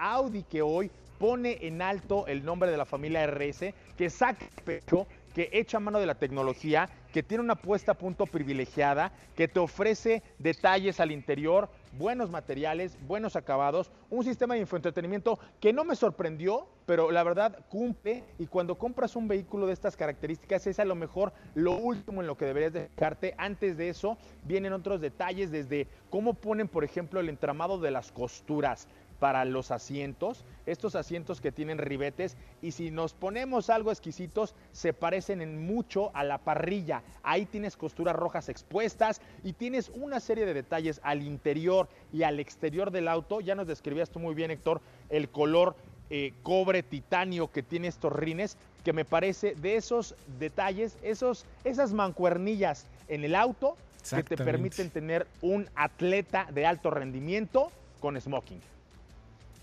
[0.50, 5.50] Que hoy pone en alto el nombre de la familia RS, que saca pecho que
[5.52, 10.24] echa mano de la tecnología, que tiene una puesta a punto privilegiada, que te ofrece
[10.40, 16.70] detalles al interior, buenos materiales, buenos acabados, un sistema de infoentretenimiento que no me sorprendió,
[16.86, 20.96] pero la verdad cumple y cuando compras un vehículo de estas características es a lo
[20.96, 23.36] mejor lo último en lo que deberías dejarte.
[23.38, 28.14] Antes de eso vienen otros detalles desde cómo ponen, por ejemplo, el entramado de las
[28.14, 28.88] costuras,
[29.20, 34.94] para los asientos, estos asientos que tienen ribetes y si nos ponemos algo exquisitos se
[34.94, 37.04] parecen en mucho a la parrilla.
[37.24, 42.40] Ahí tienes costuras rojas expuestas y tienes una serie de detalles al interior y al
[42.40, 43.42] exterior del auto.
[43.42, 45.76] Ya nos describías tú muy bien Héctor el color
[46.10, 51.94] eh, cobre titanio que tiene estos rines que me parece de esos detalles, esos, esas
[51.94, 53.76] mancuernillas en el auto
[54.08, 58.62] que te permiten tener un atleta de alto rendimiento con smoking.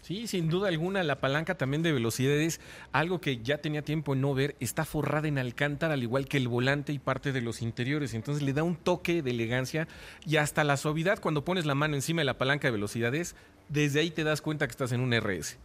[0.02, 2.60] Sí, sin duda alguna, la palanca también de velocidad es
[2.90, 4.56] algo que ya tenía tiempo en no ver.
[4.58, 8.12] Está forrada en alcántara, al igual que el volante y parte de los interiores.
[8.12, 9.86] Entonces le da un toque de elegancia
[10.26, 13.36] y hasta la suavidad cuando pones la mano encima de la palanca de velocidades.
[13.68, 15.56] Desde ahí te das cuenta que estás en un RS.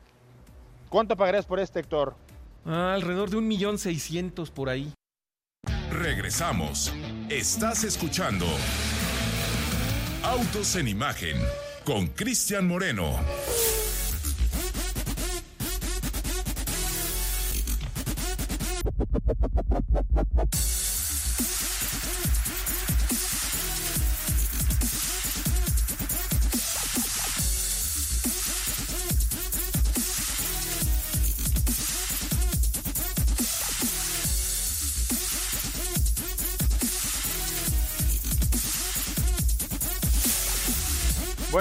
[0.90, 2.16] ¿Cuánto pagarías por este, Héctor?
[2.64, 4.94] Ah, alrededor de un millón seiscientos por ahí.
[5.90, 6.94] Regresamos.
[7.30, 8.46] Estás escuchando
[10.22, 11.38] Autos en Imagen
[11.84, 13.18] con Cristian Moreno.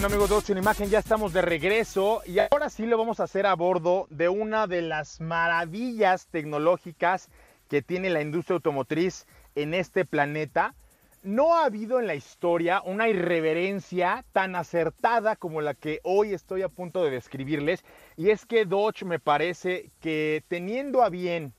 [0.07, 3.25] Amigos de Ocho en Imagen, ya estamos de regreso y ahora sí lo vamos a
[3.25, 7.29] hacer a bordo de una de las maravillas tecnológicas
[7.69, 10.77] que tiene la industria automotriz en este planeta.
[11.25, 16.63] No ha habido en la historia una irreverencia tan acertada como la que hoy estoy
[16.63, 17.85] a punto de describirles
[18.17, 21.53] y es que Dodge me parece que teniendo a bien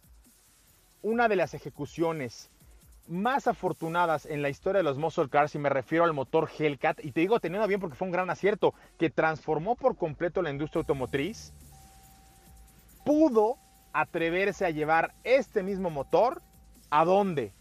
[1.02, 2.50] una de las ejecuciones
[3.08, 7.04] más afortunadas en la historia de los muscle cars, y me refiero al motor Hellcat,
[7.04, 10.52] y te digo teniendo bien porque fue un gran acierto, que transformó por completo la
[10.52, 11.54] industria automotriz,
[13.06, 13.58] pudo
[13.94, 16.42] atreverse a llevar este mismo motor
[16.90, 17.54] a dónde?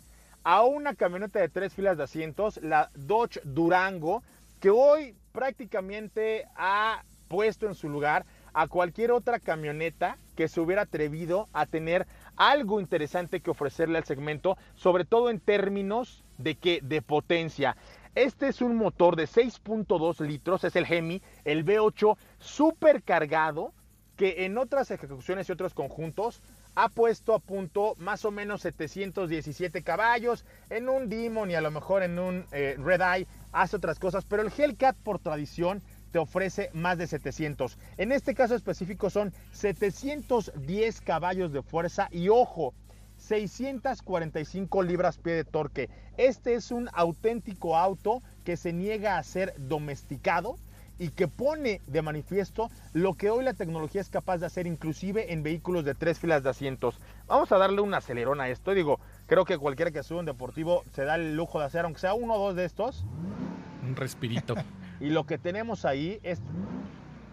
[0.44, 4.22] A una camioneta de tres filas de asientos, la Dodge Durango,
[4.60, 10.82] que hoy prácticamente ha puesto en su lugar a cualquier otra camioneta que se hubiera
[10.82, 16.80] atrevido a tener algo interesante que ofrecerle al segmento, sobre todo en términos de que
[16.82, 17.76] de potencia.
[18.14, 23.72] Este es un motor de 6.2 litros, es el Hemi, el V8 supercargado,
[24.16, 26.40] que en otras ejecuciones y otros conjuntos
[26.74, 30.44] ha puesto a punto más o menos 717 caballos.
[30.70, 34.24] En un Demon y a lo mejor en un eh, Red Eye hace otras cosas,
[34.24, 37.78] pero el Hellcat por tradición te ofrece más de 700.
[37.96, 42.74] En este caso específico son 710 caballos de fuerza y ojo,
[43.18, 45.88] 645 libras pie de torque.
[46.16, 50.56] Este es un auténtico auto que se niega a ser domesticado
[50.98, 55.32] y que pone de manifiesto lo que hoy la tecnología es capaz de hacer inclusive
[55.32, 56.98] en vehículos de tres filas de asientos.
[57.26, 58.72] Vamos a darle un acelerón a esto.
[58.72, 62.00] Digo, creo que cualquiera que sube un deportivo se da el lujo de hacer, aunque
[62.00, 63.04] sea uno o dos de estos.
[63.82, 64.54] Un respirito.
[65.00, 66.40] Y lo que tenemos ahí es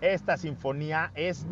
[0.02, 1.45] esta sinfonía es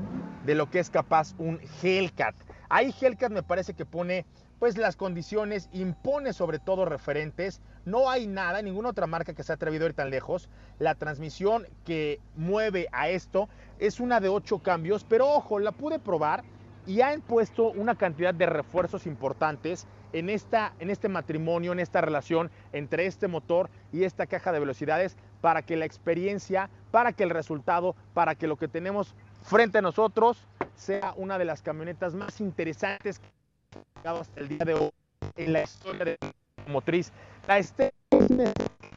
[0.46, 2.36] de lo que es capaz un Hellcat.
[2.70, 4.26] Ahí Hellcat me parece que pone
[4.60, 7.62] pues las condiciones, impone sobre todo referentes.
[7.86, 10.50] No hay nada, ninguna otra marca que se ha atrevido a ir tan lejos.
[10.78, 15.98] La transmisión que mueve a esto es una de ocho cambios, pero ojo, la pude
[15.98, 16.44] probar
[16.86, 22.02] y han puesto una cantidad de refuerzos importantes en, esta, en este matrimonio, en esta
[22.02, 27.24] relación entre este motor y esta caja de velocidades para que la experiencia, para que
[27.24, 32.14] el resultado, para que lo que tenemos frente a nosotros sea una de las camionetas
[32.14, 33.28] más interesantes que
[33.96, 34.92] llegado hasta el día de hoy
[35.36, 37.12] en la historia de la motriz.
[37.48, 38.02] La estética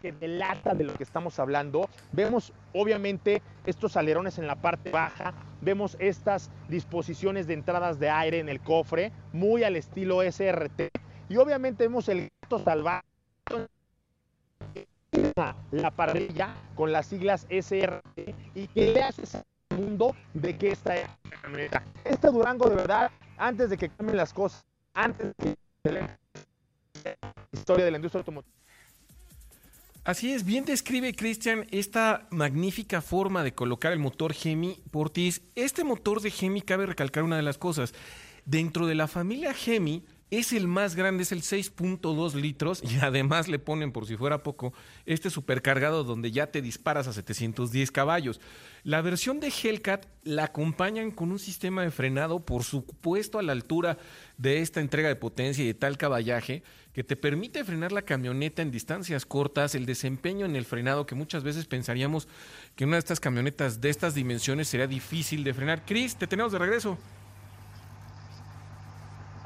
[0.02, 1.88] que delata de lo que estamos hablando.
[2.12, 8.38] Vemos obviamente estos alerones en la parte baja, vemos estas disposiciones de entradas de aire
[8.38, 10.90] en el cofre, muy al estilo SRT,
[11.30, 13.06] y obviamente vemos el gato salvaje
[15.70, 20.96] la parrilla con las siglas SRT y que le haces al mundo de que esta
[20.96, 21.08] es
[21.42, 21.82] camioneta.
[22.04, 25.34] Este Durango, de verdad, antes de que cambien las cosas, antes
[25.82, 26.18] de la
[27.52, 28.54] historia de la industria automotriz.
[30.04, 35.40] Así es, bien describe Cristian esta magnífica forma de colocar el motor Gemi Portis.
[35.54, 37.94] Este motor de Gemi cabe recalcar una de las cosas.
[38.44, 43.48] Dentro de la familia Gemi, es el más grande, es el 6.2 litros y además
[43.48, 44.72] le ponen, por si fuera poco,
[45.06, 48.40] este supercargado donde ya te disparas a 710 caballos.
[48.82, 53.52] La versión de Hellcat la acompañan con un sistema de frenado, por supuesto, a la
[53.52, 53.98] altura
[54.36, 58.62] de esta entrega de potencia y de tal caballaje, que te permite frenar la camioneta
[58.62, 62.28] en distancias cortas, el desempeño en el frenado, que muchas veces pensaríamos
[62.76, 65.84] que una de estas camionetas de estas dimensiones sería difícil de frenar.
[65.84, 66.98] Chris, te tenemos de regreso.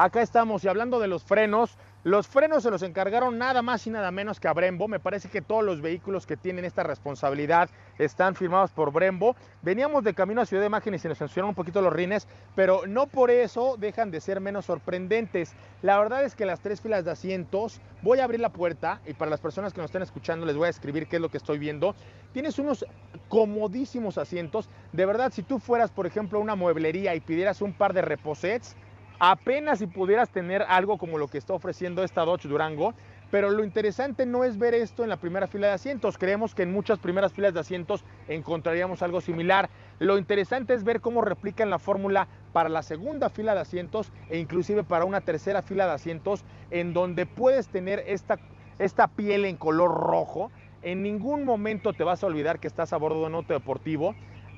[0.00, 3.90] Acá estamos y hablando de los frenos, los frenos se los encargaron nada más y
[3.90, 4.87] nada menos que a Brembo.
[4.87, 9.34] Me parece que todos los vehículos que tienen esta responsabilidad están firmados por Brembo.
[9.61, 12.28] Veníamos de camino a Ciudad de Imagen y se nos sancionaron un poquito los rines,
[12.54, 15.56] pero no por eso dejan de ser menos sorprendentes.
[15.82, 19.14] La verdad es que las tres filas de asientos, voy a abrir la puerta y
[19.14, 21.38] para las personas que nos estén escuchando les voy a escribir qué es lo que
[21.38, 21.96] estoy viendo.
[22.32, 22.87] Tienes unos
[23.28, 24.68] comodísimos asientos.
[24.92, 28.02] De verdad, si tú fueras, por ejemplo, a una mueblería y pidieras un par de
[28.02, 28.76] reposets,
[29.18, 32.94] apenas si pudieras tener algo como lo que está ofreciendo esta Dodge Durango.
[33.31, 36.16] Pero lo interesante no es ver esto en la primera fila de asientos.
[36.16, 39.68] Creemos que en muchas primeras filas de asientos encontraríamos algo similar.
[39.98, 44.38] Lo interesante es ver cómo replican la fórmula para la segunda fila de asientos e
[44.38, 48.38] inclusive para una tercera fila de asientos en donde puedes tener esta,
[48.78, 50.50] esta piel en color rojo.
[50.81, 54.14] En ningún momento te vas a olvidar que estás a bordo de un auto deportivo.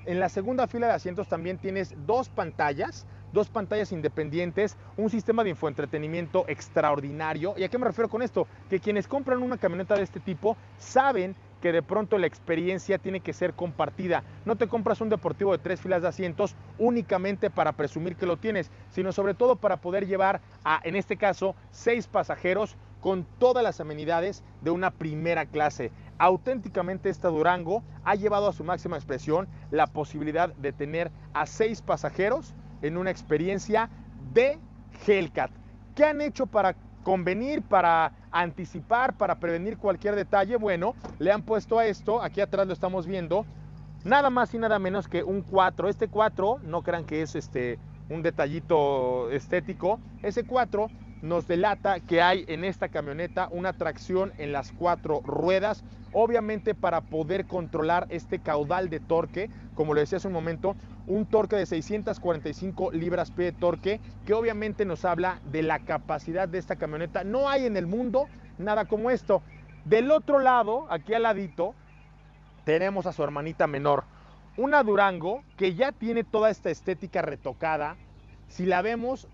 [0.07, 5.45] En la segunda fila de asientos también tienes dos pantallas dos pantallas independientes, un sistema
[5.45, 7.55] de infoentretenimiento extraordinario.
[7.57, 8.47] ¿Y a qué me refiero con esto?
[8.69, 13.21] Que quienes compran una camioneta de este tipo saben que de pronto la experiencia tiene
[13.21, 14.25] que ser compartida.
[14.45, 18.39] No te compras un deportivo de tres filas de asientos únicamente para presumir que lo
[18.39, 23.63] tienes, sino sobre todo para poder llevar a, en este caso, seis pasajeros con todas
[23.63, 25.91] las amenidades de una primera clase.
[26.19, 31.81] Auténticamente esta Durango ha llevado a su máxima expresión la posibilidad de tener a seis
[31.81, 33.89] pasajeros en una experiencia
[34.33, 34.59] de
[35.07, 35.51] Hellcat.
[35.95, 40.57] ¿Qué han hecho para convenir, para anticipar, para prevenir cualquier detalle?
[40.57, 43.45] Bueno, le han puesto a esto, aquí atrás lo estamos viendo,
[44.05, 45.89] nada más y nada menos que un 4.
[45.89, 50.89] Este 4, no crean que es este un detallito estético, ese 4
[51.23, 57.03] nos delata que hay en esta camioneta una tracción en las cuatro ruedas, obviamente para
[57.03, 60.77] poder controlar este caudal de torque, como le decía hace un momento,
[61.11, 66.49] un torque de 645 libras pie de torque, que obviamente nos habla de la capacidad
[66.49, 67.25] de esta camioneta.
[67.25, 69.43] No hay en el mundo nada como esto.
[69.85, 71.75] Del otro lado, aquí al ladito,
[72.65, 74.05] tenemos a su hermanita menor,
[74.57, 77.97] una Durango que ya tiene toda esta estética retocada.
[78.47, 79.27] Si la vemos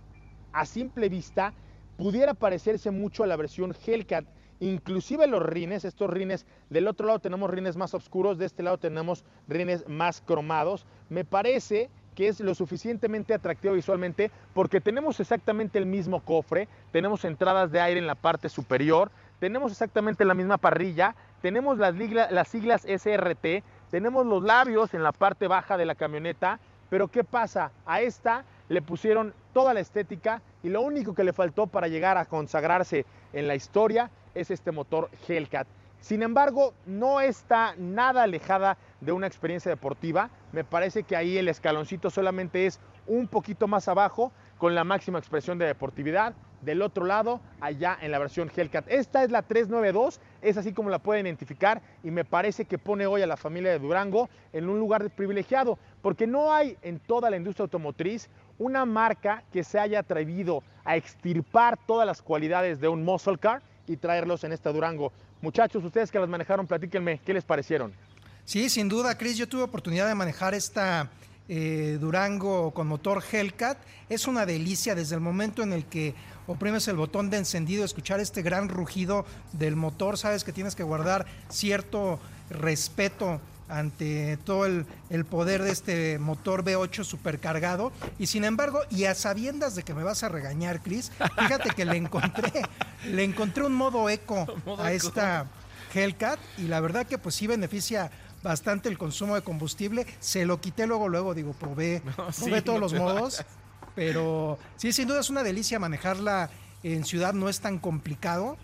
[0.55, 1.53] a simple vista,
[1.99, 4.25] pudiera parecerse mucho a la versión Hellcat.
[4.61, 8.79] Inclusive los rines, estos rines, del otro lado tenemos rines más oscuros, de este lado
[8.79, 10.87] tenemos rines más cromados.
[11.11, 17.25] Me parece que es lo suficientemente atractivo visualmente porque tenemos exactamente el mismo cofre, tenemos
[17.27, 21.95] entradas de aire en la parte superior, tenemos exactamente la misma parrilla, tenemos las,
[22.31, 27.23] las siglas SRT, tenemos los labios en la parte baja de la camioneta, pero ¿qué
[27.23, 27.71] pasa?
[27.85, 32.18] A esta le pusieron toda la estética y lo único que le faltó para llegar
[32.18, 35.66] a consagrarse en la historia es este motor Hellcat.
[36.00, 40.31] Sin embargo, no está nada alejada de una experiencia deportiva.
[40.52, 45.18] Me parece que ahí el escaloncito solamente es un poquito más abajo con la máxima
[45.18, 46.35] expresión de deportividad.
[46.62, 48.87] Del otro lado, allá en la versión Hellcat.
[48.88, 53.07] Esta es la 392, es así como la pueden identificar y me parece que pone
[53.07, 57.31] hoy a la familia de Durango en un lugar privilegiado, porque no hay en toda
[57.31, 62.88] la industria automotriz una marca que se haya atrevido a extirpar todas las cualidades de
[62.88, 65.12] un muscle car y traerlos en esta Durango.
[65.42, 67.92] Muchachos, ustedes que las manejaron, platíquenme, ¿qué les parecieron?
[68.45, 71.11] Sí, sin duda, Chris, yo tuve oportunidad de manejar esta
[71.49, 73.79] eh, Durango con motor Hellcat.
[74.09, 76.15] Es una delicia desde el momento en el que
[76.47, 80.83] oprimes el botón de encendido, escuchar este gran rugido del motor, sabes que tienes que
[80.83, 84.87] guardar cierto respeto ante todo el,
[85.29, 87.93] poder de este motor V8 supercargado.
[88.19, 91.85] Y sin embargo, y a sabiendas de que me vas a regañar, Chris, fíjate que
[91.85, 92.53] le encontré,
[93.05, 94.47] le encontré un modo eco
[94.79, 95.47] a esta
[95.92, 98.11] Hellcat y la verdad que pues sí beneficia
[98.47, 100.07] bastante el consumo de combustible.
[100.21, 102.03] Se lo quité luego, luego, digo, probé,
[102.38, 103.44] probé todos los modos.
[103.94, 106.51] Pero sí, sin duda es una delicia manejarla
[106.83, 108.57] en ciudad, no es tan complicado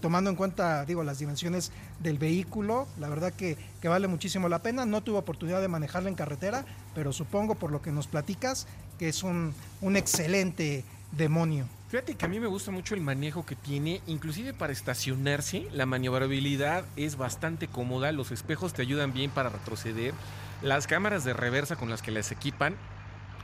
[0.00, 4.60] tomando en cuenta, digo, las dimensiones del vehículo, la verdad que, que, vale muchísimo la
[4.60, 4.86] pena.
[4.86, 8.66] No tuve oportunidad de manejarla en carretera, pero supongo por lo que nos platicas
[8.98, 11.66] que es un, un excelente demonio.
[11.94, 15.86] Fíjate que a mí me gusta mucho el manejo que tiene, inclusive para estacionarse, la
[15.86, 20.12] maniobrabilidad es bastante cómoda, los espejos te ayudan bien para retroceder,
[20.60, 22.74] las cámaras de reversa con las que las equipan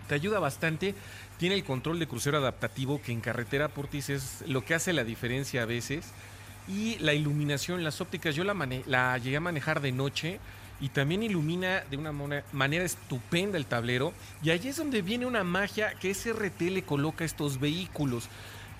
[0.08, 0.96] te ayuda bastante,
[1.38, 5.04] tiene el control de crucero adaptativo que en carretera Portis es lo que hace la
[5.04, 6.06] diferencia a veces
[6.66, 10.40] y la iluminación, las ópticas, yo la, la llegué a manejar de noche
[10.80, 12.12] y también ilumina de una
[12.52, 14.12] manera estupenda el tablero.
[14.42, 18.28] Y allí es donde viene una magia que SRT le coloca estos vehículos.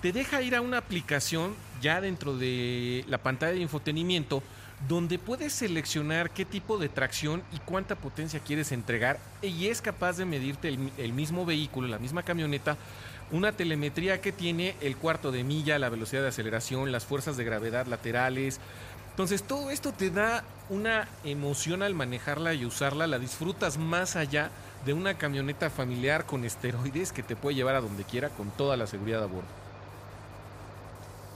[0.01, 4.41] Te deja ir a una aplicación ya dentro de la pantalla de infotenimiento
[4.87, 10.17] donde puedes seleccionar qué tipo de tracción y cuánta potencia quieres entregar y es capaz
[10.17, 12.77] de medirte el, el mismo vehículo, la misma camioneta,
[13.31, 17.43] una telemetría que tiene el cuarto de milla, la velocidad de aceleración, las fuerzas de
[17.43, 18.59] gravedad laterales,
[19.11, 24.49] entonces todo esto te da una emoción al manejarla y usarla, la disfrutas más allá
[24.85, 28.77] de una camioneta familiar con esteroides que te puede llevar a donde quiera con toda
[28.77, 29.47] la seguridad a bordo.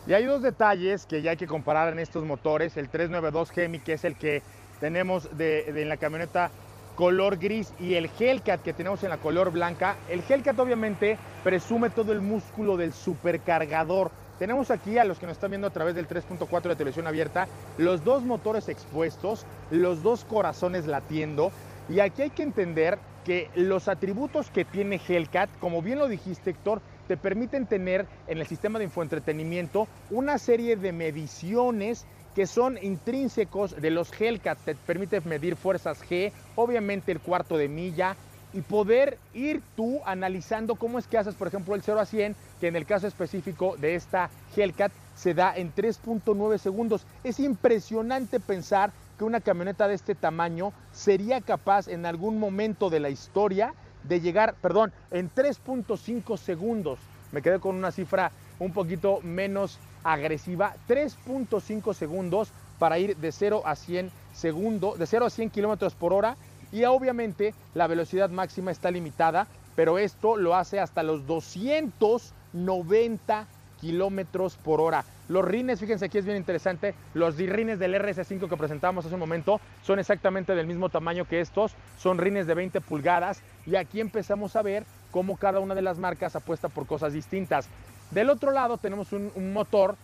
[0.07, 3.79] Y hay dos detalles que ya hay que comparar en estos motores, el 392 Hemi
[3.79, 4.41] que es el que
[4.79, 6.51] tenemos de, en la camioneta
[6.95, 9.95] color gris y el Hellcat que tenemos en la color blanca.
[10.09, 15.37] El Hellcat obviamente presume todo el músculo del supercargador tenemos aquí a los que nos
[15.37, 20.25] están viendo a través del 3.4 de televisión abierta, los dos motores expuestos, los dos
[20.25, 21.51] corazones latiendo.
[21.89, 26.51] Y aquí hay que entender que los atributos que tiene Hellcat, como bien lo dijiste
[26.51, 32.05] Héctor, te permiten tener en el sistema de infoentretenimiento una serie de mediciones
[32.35, 34.57] que son intrínsecos de los Hellcat.
[34.65, 38.15] Te permite medir fuerzas G, obviamente el cuarto de milla,
[38.55, 42.35] y poder ir tú analizando cómo es que haces, por ejemplo, el 0 a 100,
[42.61, 47.05] que en el caso específico de esta Hellcat se da en 3.9 segundos.
[47.25, 53.01] Es impresionante pensar que una camioneta de este tamaño sería capaz en algún momento de
[53.01, 56.97] la historia de llegar, perdón, en 3.5 segundos.
[57.33, 63.63] Me quedé con una cifra un poquito menos agresiva, 3.5 segundos para ir de 0
[63.65, 66.37] a 100 segundos, de 0 a 100 kilómetros por hora
[66.75, 69.47] y obviamente la velocidad máxima está limitada,
[69.77, 73.47] pero esto lo hace hasta los 290
[73.79, 75.05] kilómetros por hora.
[75.29, 79.21] Los rines, fíjense aquí es bien interesante, los rines del RS5 que presentamos hace un
[79.21, 84.01] momento son exactamente del mismo tamaño que estos, son rines de 20 pulgadas y aquí
[84.01, 87.69] empezamos a ver cómo cada una de las marcas apuesta por cosas distintas.
[88.11, 89.95] Del otro lado tenemos un, un motor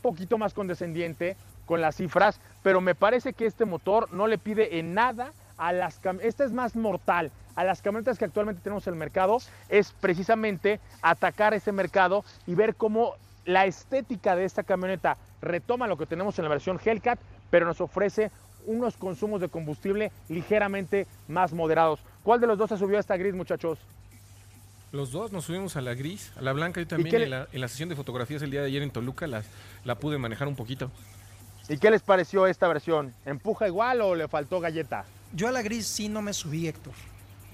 [0.00, 1.36] poquito más condescendiente
[1.66, 5.72] con las cifras, pero me parece que este motor no le pide en nada a
[5.72, 9.38] las esta es más mortal a las camionetas que actualmente tenemos en el mercado
[9.68, 15.96] es precisamente atacar ese mercado y ver cómo la estética de esta camioneta retoma lo
[15.96, 17.18] que tenemos en la versión Hellcat,
[17.50, 18.30] pero nos ofrece
[18.66, 22.00] unos consumos de combustible ligeramente más moderados.
[22.22, 23.78] ¿Cuál de los dos se subió a esta gris, muchachos?
[24.92, 26.80] Los dos nos subimos a la gris, a la blanca.
[26.80, 29.26] Yo también en la, en la, sesión de fotografías el día de ayer en Toluca
[29.26, 29.42] la,
[29.84, 30.90] la pude manejar un poquito.
[31.68, 33.14] ¿Y qué les pareció esta versión?
[33.26, 35.04] ¿Empuja igual o le faltó galleta?
[35.32, 36.94] Yo a la gris sí no me subí, Héctor.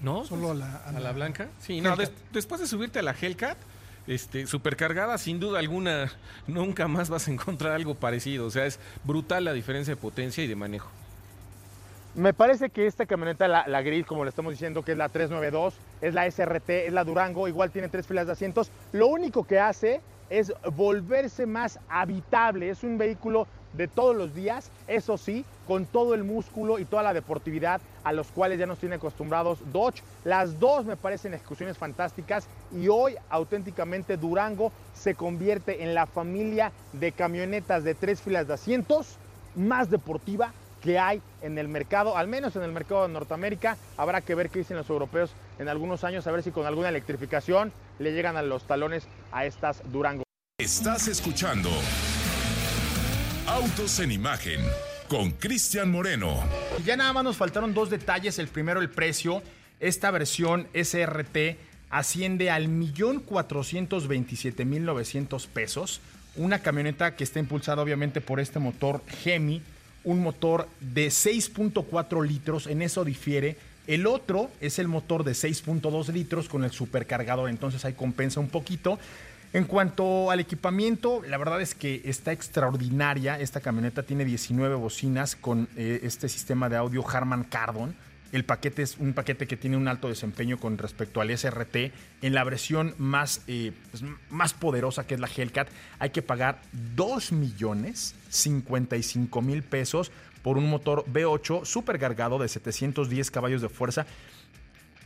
[0.01, 0.25] ¿No?
[0.25, 1.47] Solo a la, a, la, blanca.
[1.59, 1.95] Sí, no,
[2.31, 3.57] después de subirte a la Hellcat,
[4.07, 6.11] este, supercargada, sin duda alguna,
[6.47, 8.45] nunca más vas a encontrar algo parecido.
[8.45, 10.89] O sea, es brutal la diferencia de potencia y de manejo.
[12.13, 15.09] Me parece que esta camioneta, la, la, gris, como le estamos diciendo, que es la
[15.09, 18.71] 392, es la SRT, es la Durango, igual tiene tres filas de asientos.
[18.93, 19.99] Lo único que hace
[20.29, 22.69] es volverse más habitable.
[22.69, 23.47] Es un vehículo
[23.77, 28.13] de todos los días, eso sí, con todo el músculo y toda la deportividad a
[28.13, 30.03] los cuales ya nos tiene acostumbrados Dodge.
[30.23, 36.71] Las dos me parecen ejecuciones fantásticas y hoy auténticamente Durango se convierte en la familia
[36.93, 39.17] de camionetas de tres filas de asientos
[39.55, 43.75] más deportiva que hay en el mercado, al menos en el mercado de Norteamérica.
[43.97, 46.89] Habrá que ver qué dicen los europeos en algunos años, a ver si con alguna
[46.89, 50.23] electrificación le llegan a los talones a estas Durango.
[50.59, 51.69] Estás escuchando
[53.47, 54.59] Autos en Imagen
[55.07, 56.43] con Cristian Moreno.
[56.83, 58.39] Ya nada más nos faltaron dos detalles.
[58.39, 59.43] El primero, el precio.
[59.79, 61.37] Esta versión SRT
[61.91, 66.01] asciende al millón cuatrocientos veintisiete mil novecientos pesos.
[66.35, 69.61] Una camioneta que está impulsada obviamente por este motor Gemi,
[70.03, 73.57] un motor de 6.4 litros, en eso difiere.
[73.85, 78.49] El otro es el motor de 6.2 litros con el supercargador, entonces ahí compensa un
[78.49, 78.97] poquito.
[79.55, 83.39] En cuanto al equipamiento, la verdad es que está extraordinaria.
[83.39, 87.95] Esta camioneta tiene 19 bocinas con eh, este sistema de audio Harman Kardon.
[88.33, 91.93] El paquete es un paquete que tiene un alto desempeño con respecto al SRT.
[92.21, 96.59] En la versión más, eh, pues, más poderosa que es la Hellcat, hay que pagar
[96.97, 100.11] 2 millones 55 mil pesos
[100.43, 104.05] por un motor V8 super cargado de 710 caballos de fuerza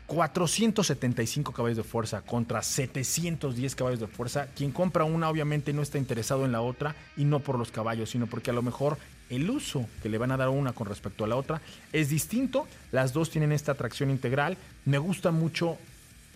[0.09, 4.47] 475 caballos de fuerza contra 710 caballos de fuerza.
[4.55, 8.09] Quien compra una obviamente no está interesado en la otra y no por los caballos,
[8.09, 8.97] sino porque a lo mejor
[9.29, 11.61] el uso que le van a dar una con respecto a la otra
[11.93, 12.67] es distinto.
[12.91, 14.57] Las dos tienen esta tracción integral.
[14.83, 15.77] Me gusta mucho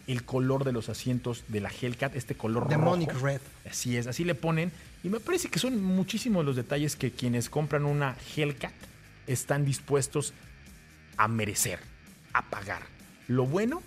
[0.05, 3.25] el color de los asientos de la Hellcat, este color Demonic rojo.
[3.25, 3.41] Red.
[3.67, 4.71] Así es, así le ponen.
[5.03, 8.73] Y me parece que son muchísimos los detalles que quienes compran una Hellcat
[9.25, 10.33] están dispuestos
[11.17, 11.79] a merecer,
[12.33, 12.93] a pagar.
[13.27, 13.81] Lo bueno,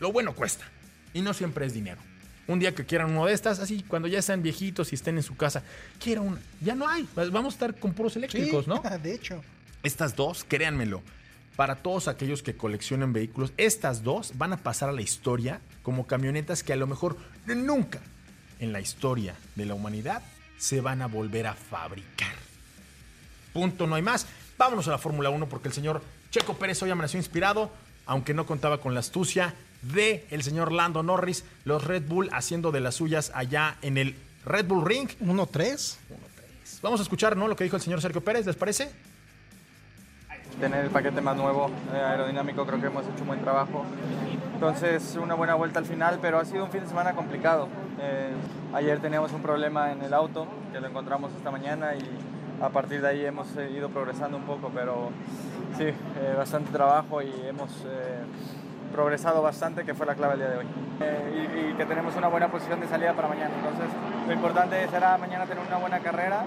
[0.00, 0.64] lo bueno cuesta.
[1.12, 2.00] Y no siempre es dinero.
[2.46, 5.22] Un día que quieran uno de estas, así cuando ya sean viejitos y estén en
[5.22, 5.62] su casa,
[5.98, 6.40] quiero una.
[6.60, 7.08] Ya no hay.
[7.14, 8.82] Vamos a estar con puros eléctricos, Sí, ¿no?
[9.02, 9.42] De hecho.
[9.82, 11.02] Estas dos, créanmelo,
[11.56, 16.06] para todos aquellos que coleccionan vehículos, estas dos van a pasar a la historia como
[16.06, 17.16] camionetas que a lo mejor
[17.46, 18.00] nunca
[18.60, 20.22] en la historia de la humanidad
[20.58, 22.34] se van a volver a fabricar.
[23.52, 24.26] Punto, no hay más.
[24.58, 27.70] Vámonos a la Fórmula 1 porque el señor Checo Pérez hoy amaneció inspirado,
[28.06, 32.72] aunque no contaba con la astucia de el señor Lando Norris, los Red Bull haciendo
[32.72, 35.08] de las suyas allá en el Red Bull Ring.
[35.20, 35.96] 1-3.
[36.82, 37.48] Vamos a escuchar, ¿no?
[37.48, 38.90] Lo que dijo el señor Sergio Pérez, ¿les parece?
[40.60, 43.84] tener el paquete más nuevo eh, aerodinámico creo que hemos hecho un buen trabajo
[44.54, 47.68] entonces una buena vuelta al final pero ha sido un fin de semana complicado
[48.00, 48.32] Eh,
[48.74, 52.02] ayer teníamos un problema en el auto que lo encontramos esta mañana y
[52.60, 55.10] a partir de ahí hemos eh, ido progresando un poco pero
[55.76, 58.22] sí eh, bastante trabajo y hemos eh,
[58.92, 60.66] progresado bastante que fue la clave el día de hoy
[61.00, 63.88] Eh, y, y que tenemos una buena posición de salida para mañana entonces
[64.28, 66.46] lo importante será mañana tener una buena carrera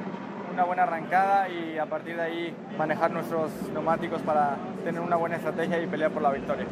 [0.57, 5.35] una buena arrancada y a partir de ahí manejar nuestros neumáticos para tener una buena
[5.35, 6.65] estrategia y pelear por la victoria.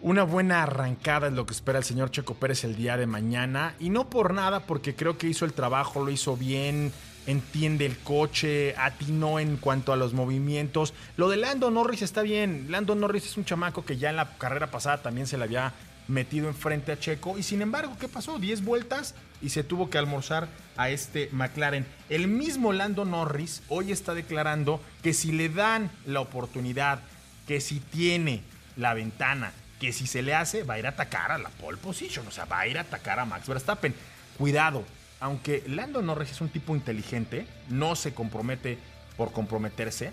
[0.00, 3.74] Una buena arrancada es lo que espera el señor Checo Pérez el día de mañana.
[3.78, 6.92] Y no por nada, porque creo que hizo el trabajo, lo hizo bien,
[7.26, 10.94] entiende el coche, atinó en cuanto a los movimientos.
[11.16, 12.66] Lo de Lando Norris está bien.
[12.70, 15.72] Lando Norris es un chamaco que ya en la carrera pasada también se le había
[16.08, 17.38] metido enfrente a Checo.
[17.38, 18.38] Y sin embargo, ¿qué pasó?
[18.38, 21.86] 10 vueltas y se tuvo que almorzar a este McLaren.
[22.08, 27.00] El mismo Lando Norris hoy está declarando que si le dan la oportunidad,
[27.46, 28.42] que si tiene
[28.76, 31.76] la ventana, que si se le hace, va a ir a atacar a la pole
[31.78, 33.94] position, o sea, va a ir a atacar a Max Verstappen.
[34.38, 34.84] Cuidado,
[35.22, 38.76] aunque Lando Norris es un tipo inteligente, no se compromete
[39.16, 40.12] por comprometerse,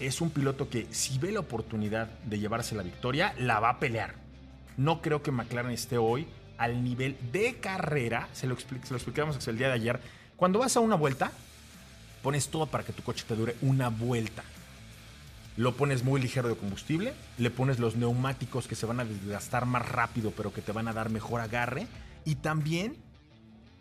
[0.00, 3.78] es un piloto que si ve la oportunidad de llevarse la victoria, la va a
[3.78, 4.16] pelear.
[4.76, 6.26] No creo que McLaren esté hoy
[6.58, 8.54] al nivel de carrera, se lo,
[8.90, 10.00] lo explicamos el día de ayer,
[10.36, 11.32] cuando vas a una vuelta,
[12.22, 14.44] pones todo para que tu coche te dure una vuelta
[15.56, 19.66] lo pones muy ligero de combustible, le pones los neumáticos que se van a desgastar
[19.66, 21.86] más rápido pero que te van a dar mejor agarre
[22.24, 22.96] y también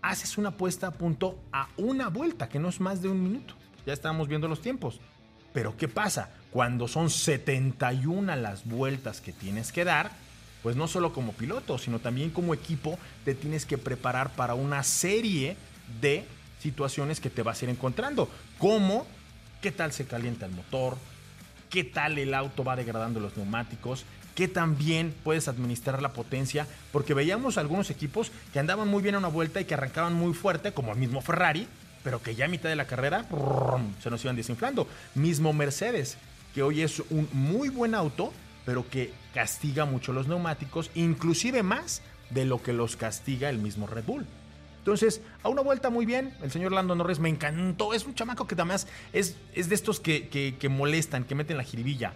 [0.04, 3.56] haces una puesta a punto a una vuelta, que no es más de un minuto.
[3.88, 5.00] Ya estábamos viendo los tiempos.
[5.54, 6.30] Pero ¿qué pasa?
[6.52, 10.12] Cuando son 71 las vueltas que tienes que dar,
[10.62, 14.84] pues no solo como piloto, sino también como equipo te tienes que preparar para una
[14.84, 15.56] serie
[16.02, 16.26] de
[16.60, 18.30] situaciones que te vas a ir encontrando.
[18.58, 19.08] Como
[19.62, 20.98] qué tal se calienta el motor,
[21.70, 26.68] qué tal el auto va degradando los neumáticos, qué tan bien puedes administrar la potencia,
[26.92, 30.34] porque veíamos algunos equipos que andaban muy bien a una vuelta y que arrancaban muy
[30.34, 31.68] fuerte, como el mismo Ferrari,
[32.04, 33.26] pero que ya a mitad de la carrera
[34.02, 34.88] se nos iban desinflando.
[35.16, 36.18] Mismo Mercedes,
[36.54, 38.34] que hoy es un muy buen auto,
[38.66, 43.88] pero que castiga mucho los neumáticos, inclusive más de lo que los castiga el mismo
[43.88, 44.26] Red Bull.
[44.80, 47.94] Entonces, a una vuelta muy bien, el señor Lando Norris me encantó.
[47.94, 51.56] Es un chamaco que además es, es de estos que, que- que molestan, que meten
[51.56, 52.12] la jiribilla.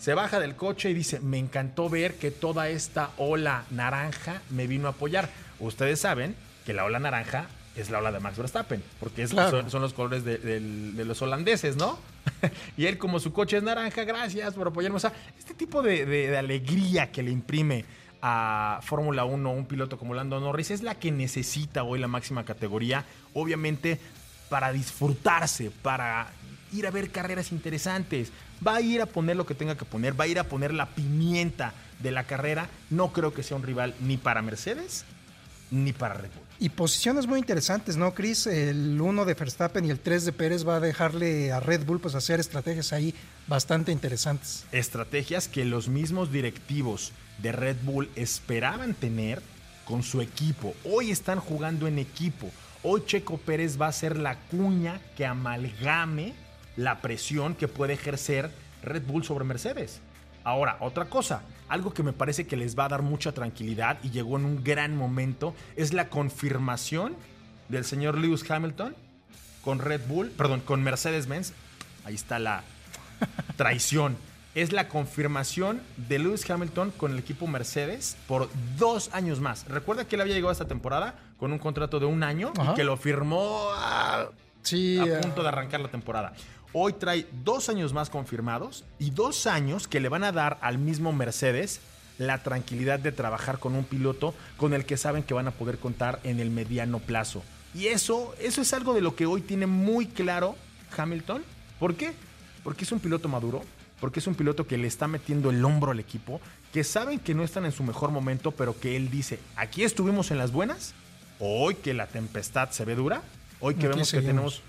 [0.00, 4.66] Se baja del coche y dice, me encantó ver que toda esta ola naranja me
[4.66, 5.28] vino a apoyar.
[5.58, 6.34] Ustedes saben
[6.64, 7.46] que la ola naranja
[7.76, 9.50] es la ola de Max Verstappen, porque es- Claro.
[9.60, 11.98] son, son los colores de, los holandeses, ¿no?
[12.78, 14.96] y él como su coche es naranja, gracias por apoyarme.
[14.96, 17.84] O sea, este tipo de, de- de alegría que le imprime
[18.22, 22.44] a Fórmula 1 un piloto como Lando Norris es la que necesita hoy la máxima
[22.44, 23.98] categoría, obviamente
[24.48, 26.26] para disfrutarse, para
[26.72, 28.32] ir a ver carreras interesantes.
[28.66, 30.72] Va a ir a poner lo que tenga que poner, va a ir a poner
[30.72, 32.68] la pimienta de la carrera.
[32.90, 35.04] No creo que sea un rival ni para Mercedes
[35.70, 36.44] ni para Red Bull.
[36.58, 38.46] Y posiciones muy interesantes, ¿no, Chris?
[38.46, 42.00] El 1 de Verstappen y el 3 de Pérez va a dejarle a Red Bull
[42.00, 43.14] pues hacer estrategias ahí
[43.46, 44.64] bastante interesantes.
[44.72, 49.40] Estrategias que los mismos directivos de Red Bull esperaban tener
[49.84, 50.74] con su equipo.
[50.84, 52.50] Hoy están jugando en equipo.
[52.82, 56.34] Hoy Checo Pérez va a ser la cuña que amalgame
[56.80, 58.50] la presión que puede ejercer
[58.82, 60.00] Red Bull sobre Mercedes.
[60.44, 64.10] Ahora, otra cosa, algo que me parece que les va a dar mucha tranquilidad y
[64.10, 67.14] llegó en un gran momento, es la confirmación
[67.68, 68.96] del señor Lewis Hamilton
[69.62, 71.52] con Red Bull, perdón, con Mercedes-Benz.
[72.04, 72.64] Ahí está la
[73.56, 74.16] traición.
[74.54, 79.66] Es la confirmación de Lewis Hamilton con el equipo Mercedes por dos años más.
[79.68, 82.72] Recuerda que él había llegado a esta temporada con un contrato de un año Ajá.
[82.72, 84.30] y que lo firmó a,
[84.62, 86.32] Sí, a eh, punto de arrancar la temporada.
[86.72, 90.78] Hoy trae dos años más confirmados y dos años que le van a dar al
[90.78, 91.80] mismo Mercedes
[92.16, 95.78] la tranquilidad de trabajar con un piloto con el que saben que van a poder
[95.78, 97.42] contar en el mediano plazo.
[97.74, 100.54] Y eso, eso es algo de lo que hoy tiene muy claro
[100.96, 101.42] Hamilton.
[101.80, 102.12] ¿Por qué?
[102.62, 103.62] Porque es un piloto maduro,
[104.00, 106.40] porque es un piloto que le está metiendo el hombro al equipo,
[106.72, 110.30] que saben que no están en su mejor momento, pero que él dice, aquí estuvimos
[110.30, 110.94] en las buenas,
[111.40, 113.22] hoy que la tempestad se ve dura,
[113.60, 114.62] hoy que Aquí vemos que tenemos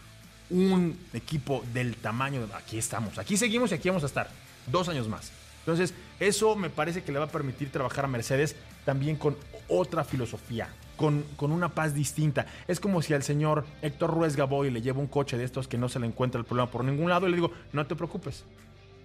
[0.51, 4.29] un equipo del tamaño de aquí estamos, aquí seguimos y aquí vamos a estar
[4.67, 5.31] dos años más.
[5.59, 9.37] Entonces, eso me parece que le va a permitir trabajar a Mercedes también con
[9.67, 12.47] otra filosofía, con, con una paz distinta.
[12.67, 15.77] Es como si al señor Héctor Ruiz Gaboy le lleva un coche de estos que
[15.77, 18.43] no se le encuentra el problema por ningún lado y le digo, no te preocupes,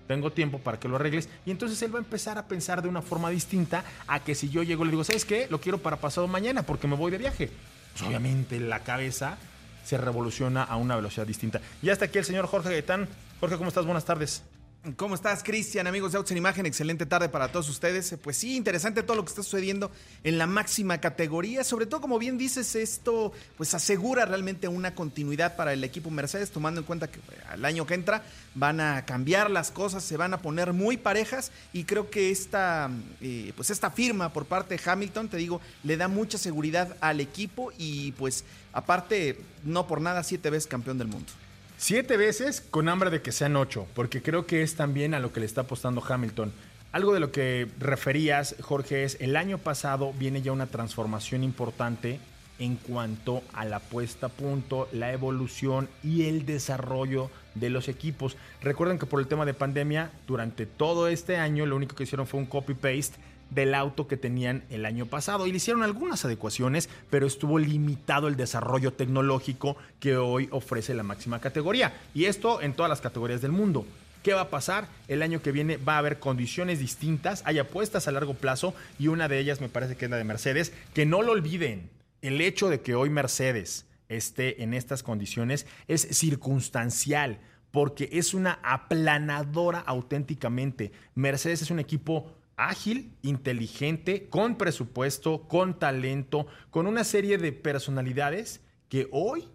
[0.07, 1.29] tengo tiempo para que lo arregles.
[1.45, 4.49] Y entonces él va a empezar a pensar de una forma distinta a que si
[4.49, 5.47] yo llego y le digo, ¿sabes qué?
[5.51, 7.51] Lo quiero para pasado mañana porque me voy de viaje.
[7.93, 9.39] Pues obviamente la cabeza
[9.87, 11.61] se revoluciona a una velocidad distinta.
[11.81, 13.07] Y hasta aquí el señor Jorge Gaitán.
[13.39, 13.85] Jorge, ¿cómo estás?
[13.85, 14.43] Buenas tardes.
[14.95, 15.89] ¿Cómo estás, Cristian?
[15.89, 18.15] Amigos de Autos en Imagen, excelente tarde para todos ustedes.
[18.23, 19.91] Pues sí, interesante todo lo que está sucediendo
[20.23, 21.65] en la máxima categoría.
[21.65, 26.53] Sobre todo, como bien dices, esto pues asegura realmente una continuidad para el equipo Mercedes,
[26.53, 28.23] tomando en cuenta que eh, al año que entra
[28.55, 32.89] van a cambiar las cosas, se van a poner muy parejas y creo que esta,
[33.21, 37.21] eh, pues esta firma por parte de Hamilton, te digo, le da mucha seguridad al
[37.21, 41.33] equipo y pues aparte, no por nada, siete veces campeón del mundo.
[41.79, 45.35] Siete veces con hambre de que sean ocho, porque creo que es también a lo
[45.35, 46.51] que le está apostando Hamilton.
[46.91, 52.19] Algo de lo que referías, Jorge, es el año pasado viene ya una transformación importante
[52.59, 58.39] en cuanto a la puesta a punto, la evolución y el desarrollo de los equipos.
[58.63, 62.27] Recuerden que por el tema de pandemia, durante todo este año lo único que hicieron
[62.27, 63.19] fue un copy-paste
[63.51, 68.29] del auto que tenían el año pasado y le hicieron algunas adecuaciones, pero estuvo limitado
[68.29, 71.95] el desarrollo tecnológico que hoy ofrece la máxima categoría.
[72.15, 73.87] Y esto en todas las categorías del mundo.
[74.23, 74.89] ¿Qué va a pasar?
[75.07, 79.07] El año que viene va a haber condiciones distintas, hay apuestas a largo plazo y
[79.07, 81.91] una de ellas me parece que es la de Mercedes, que no lo olviden,
[82.23, 87.39] el hecho de que hoy Mercedes esté en estas condiciones es circunstancial
[87.71, 90.93] porque es una aplanadora auténticamente.
[91.15, 98.61] Mercedes es un equipo ágil, inteligente, con presupuesto, con talento, con una serie de personalidades
[98.89, 99.49] que hoy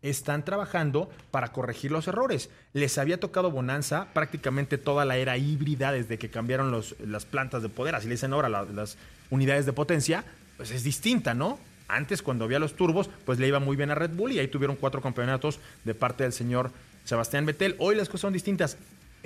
[0.00, 2.50] están trabajando para corregir los errores.
[2.72, 7.62] Les había tocado bonanza prácticamente toda la era híbrida desde que cambiaron los- las plantas
[7.62, 8.96] de poder, así le dicen ahora la- las
[9.30, 10.24] unidades de potencia,
[10.56, 11.58] pues es distinta, ¿no?
[11.88, 14.48] Antes cuando había los turbos, pues le iba muy bien a Red Bull y ahí
[14.48, 16.70] tuvieron cuatro campeonatos de parte del señor
[17.04, 17.74] Sebastián Vettel.
[17.78, 18.76] Hoy las cosas son distintas.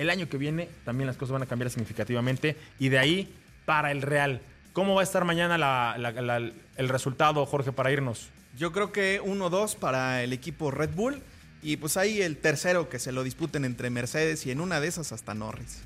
[0.03, 3.33] El año que viene también las cosas van a cambiar significativamente y de ahí
[3.65, 4.41] para el Real.
[4.73, 6.37] ¿Cómo va a estar mañana la- la- la-
[6.75, 8.27] el resultado, Jorge, para irnos?
[8.57, 11.21] Yo creo que 1-2 para el equipo Red Bull.
[11.61, 14.87] Y pues ahí el tercero que se lo disputen entre Mercedes y en una de
[14.89, 15.81] esas hasta Norris.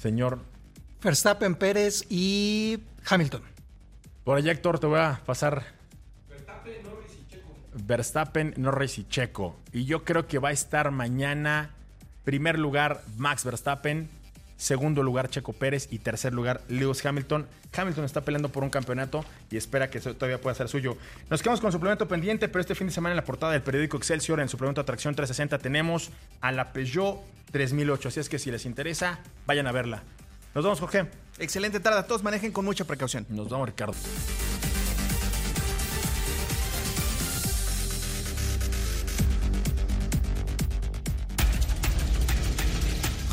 [0.00, 0.38] Señor
[1.02, 2.78] Verstappen, Pérez y
[3.08, 3.42] Hamilton.
[4.22, 5.64] Por allá, Héctor, te voy a pasar.
[7.74, 9.56] Verstappen, Norris y Checo.
[9.72, 11.73] Y yo creo que va a estar mañana,
[12.24, 14.08] primer lugar, Max Verstappen,
[14.56, 17.46] segundo lugar, Checo Pérez y tercer lugar, Lewis Hamilton.
[17.76, 20.96] Hamilton está peleando por un campeonato y espera que eso todavía pueda ser suyo.
[21.30, 23.96] Nos quedamos con suplemento pendiente, pero este fin de semana en la portada del periódico
[23.96, 26.10] Excelsior, en suplemento Atracción 360, tenemos
[26.40, 27.20] a la Peugeot
[27.52, 28.08] 3008.
[28.08, 30.02] Así es que si les interesa, vayan a verla.
[30.54, 31.06] Nos vemos, Jorge.
[31.38, 33.26] Excelente tarde a todos, manejen con mucha precaución.
[33.28, 33.94] Nos vemos, Ricardo.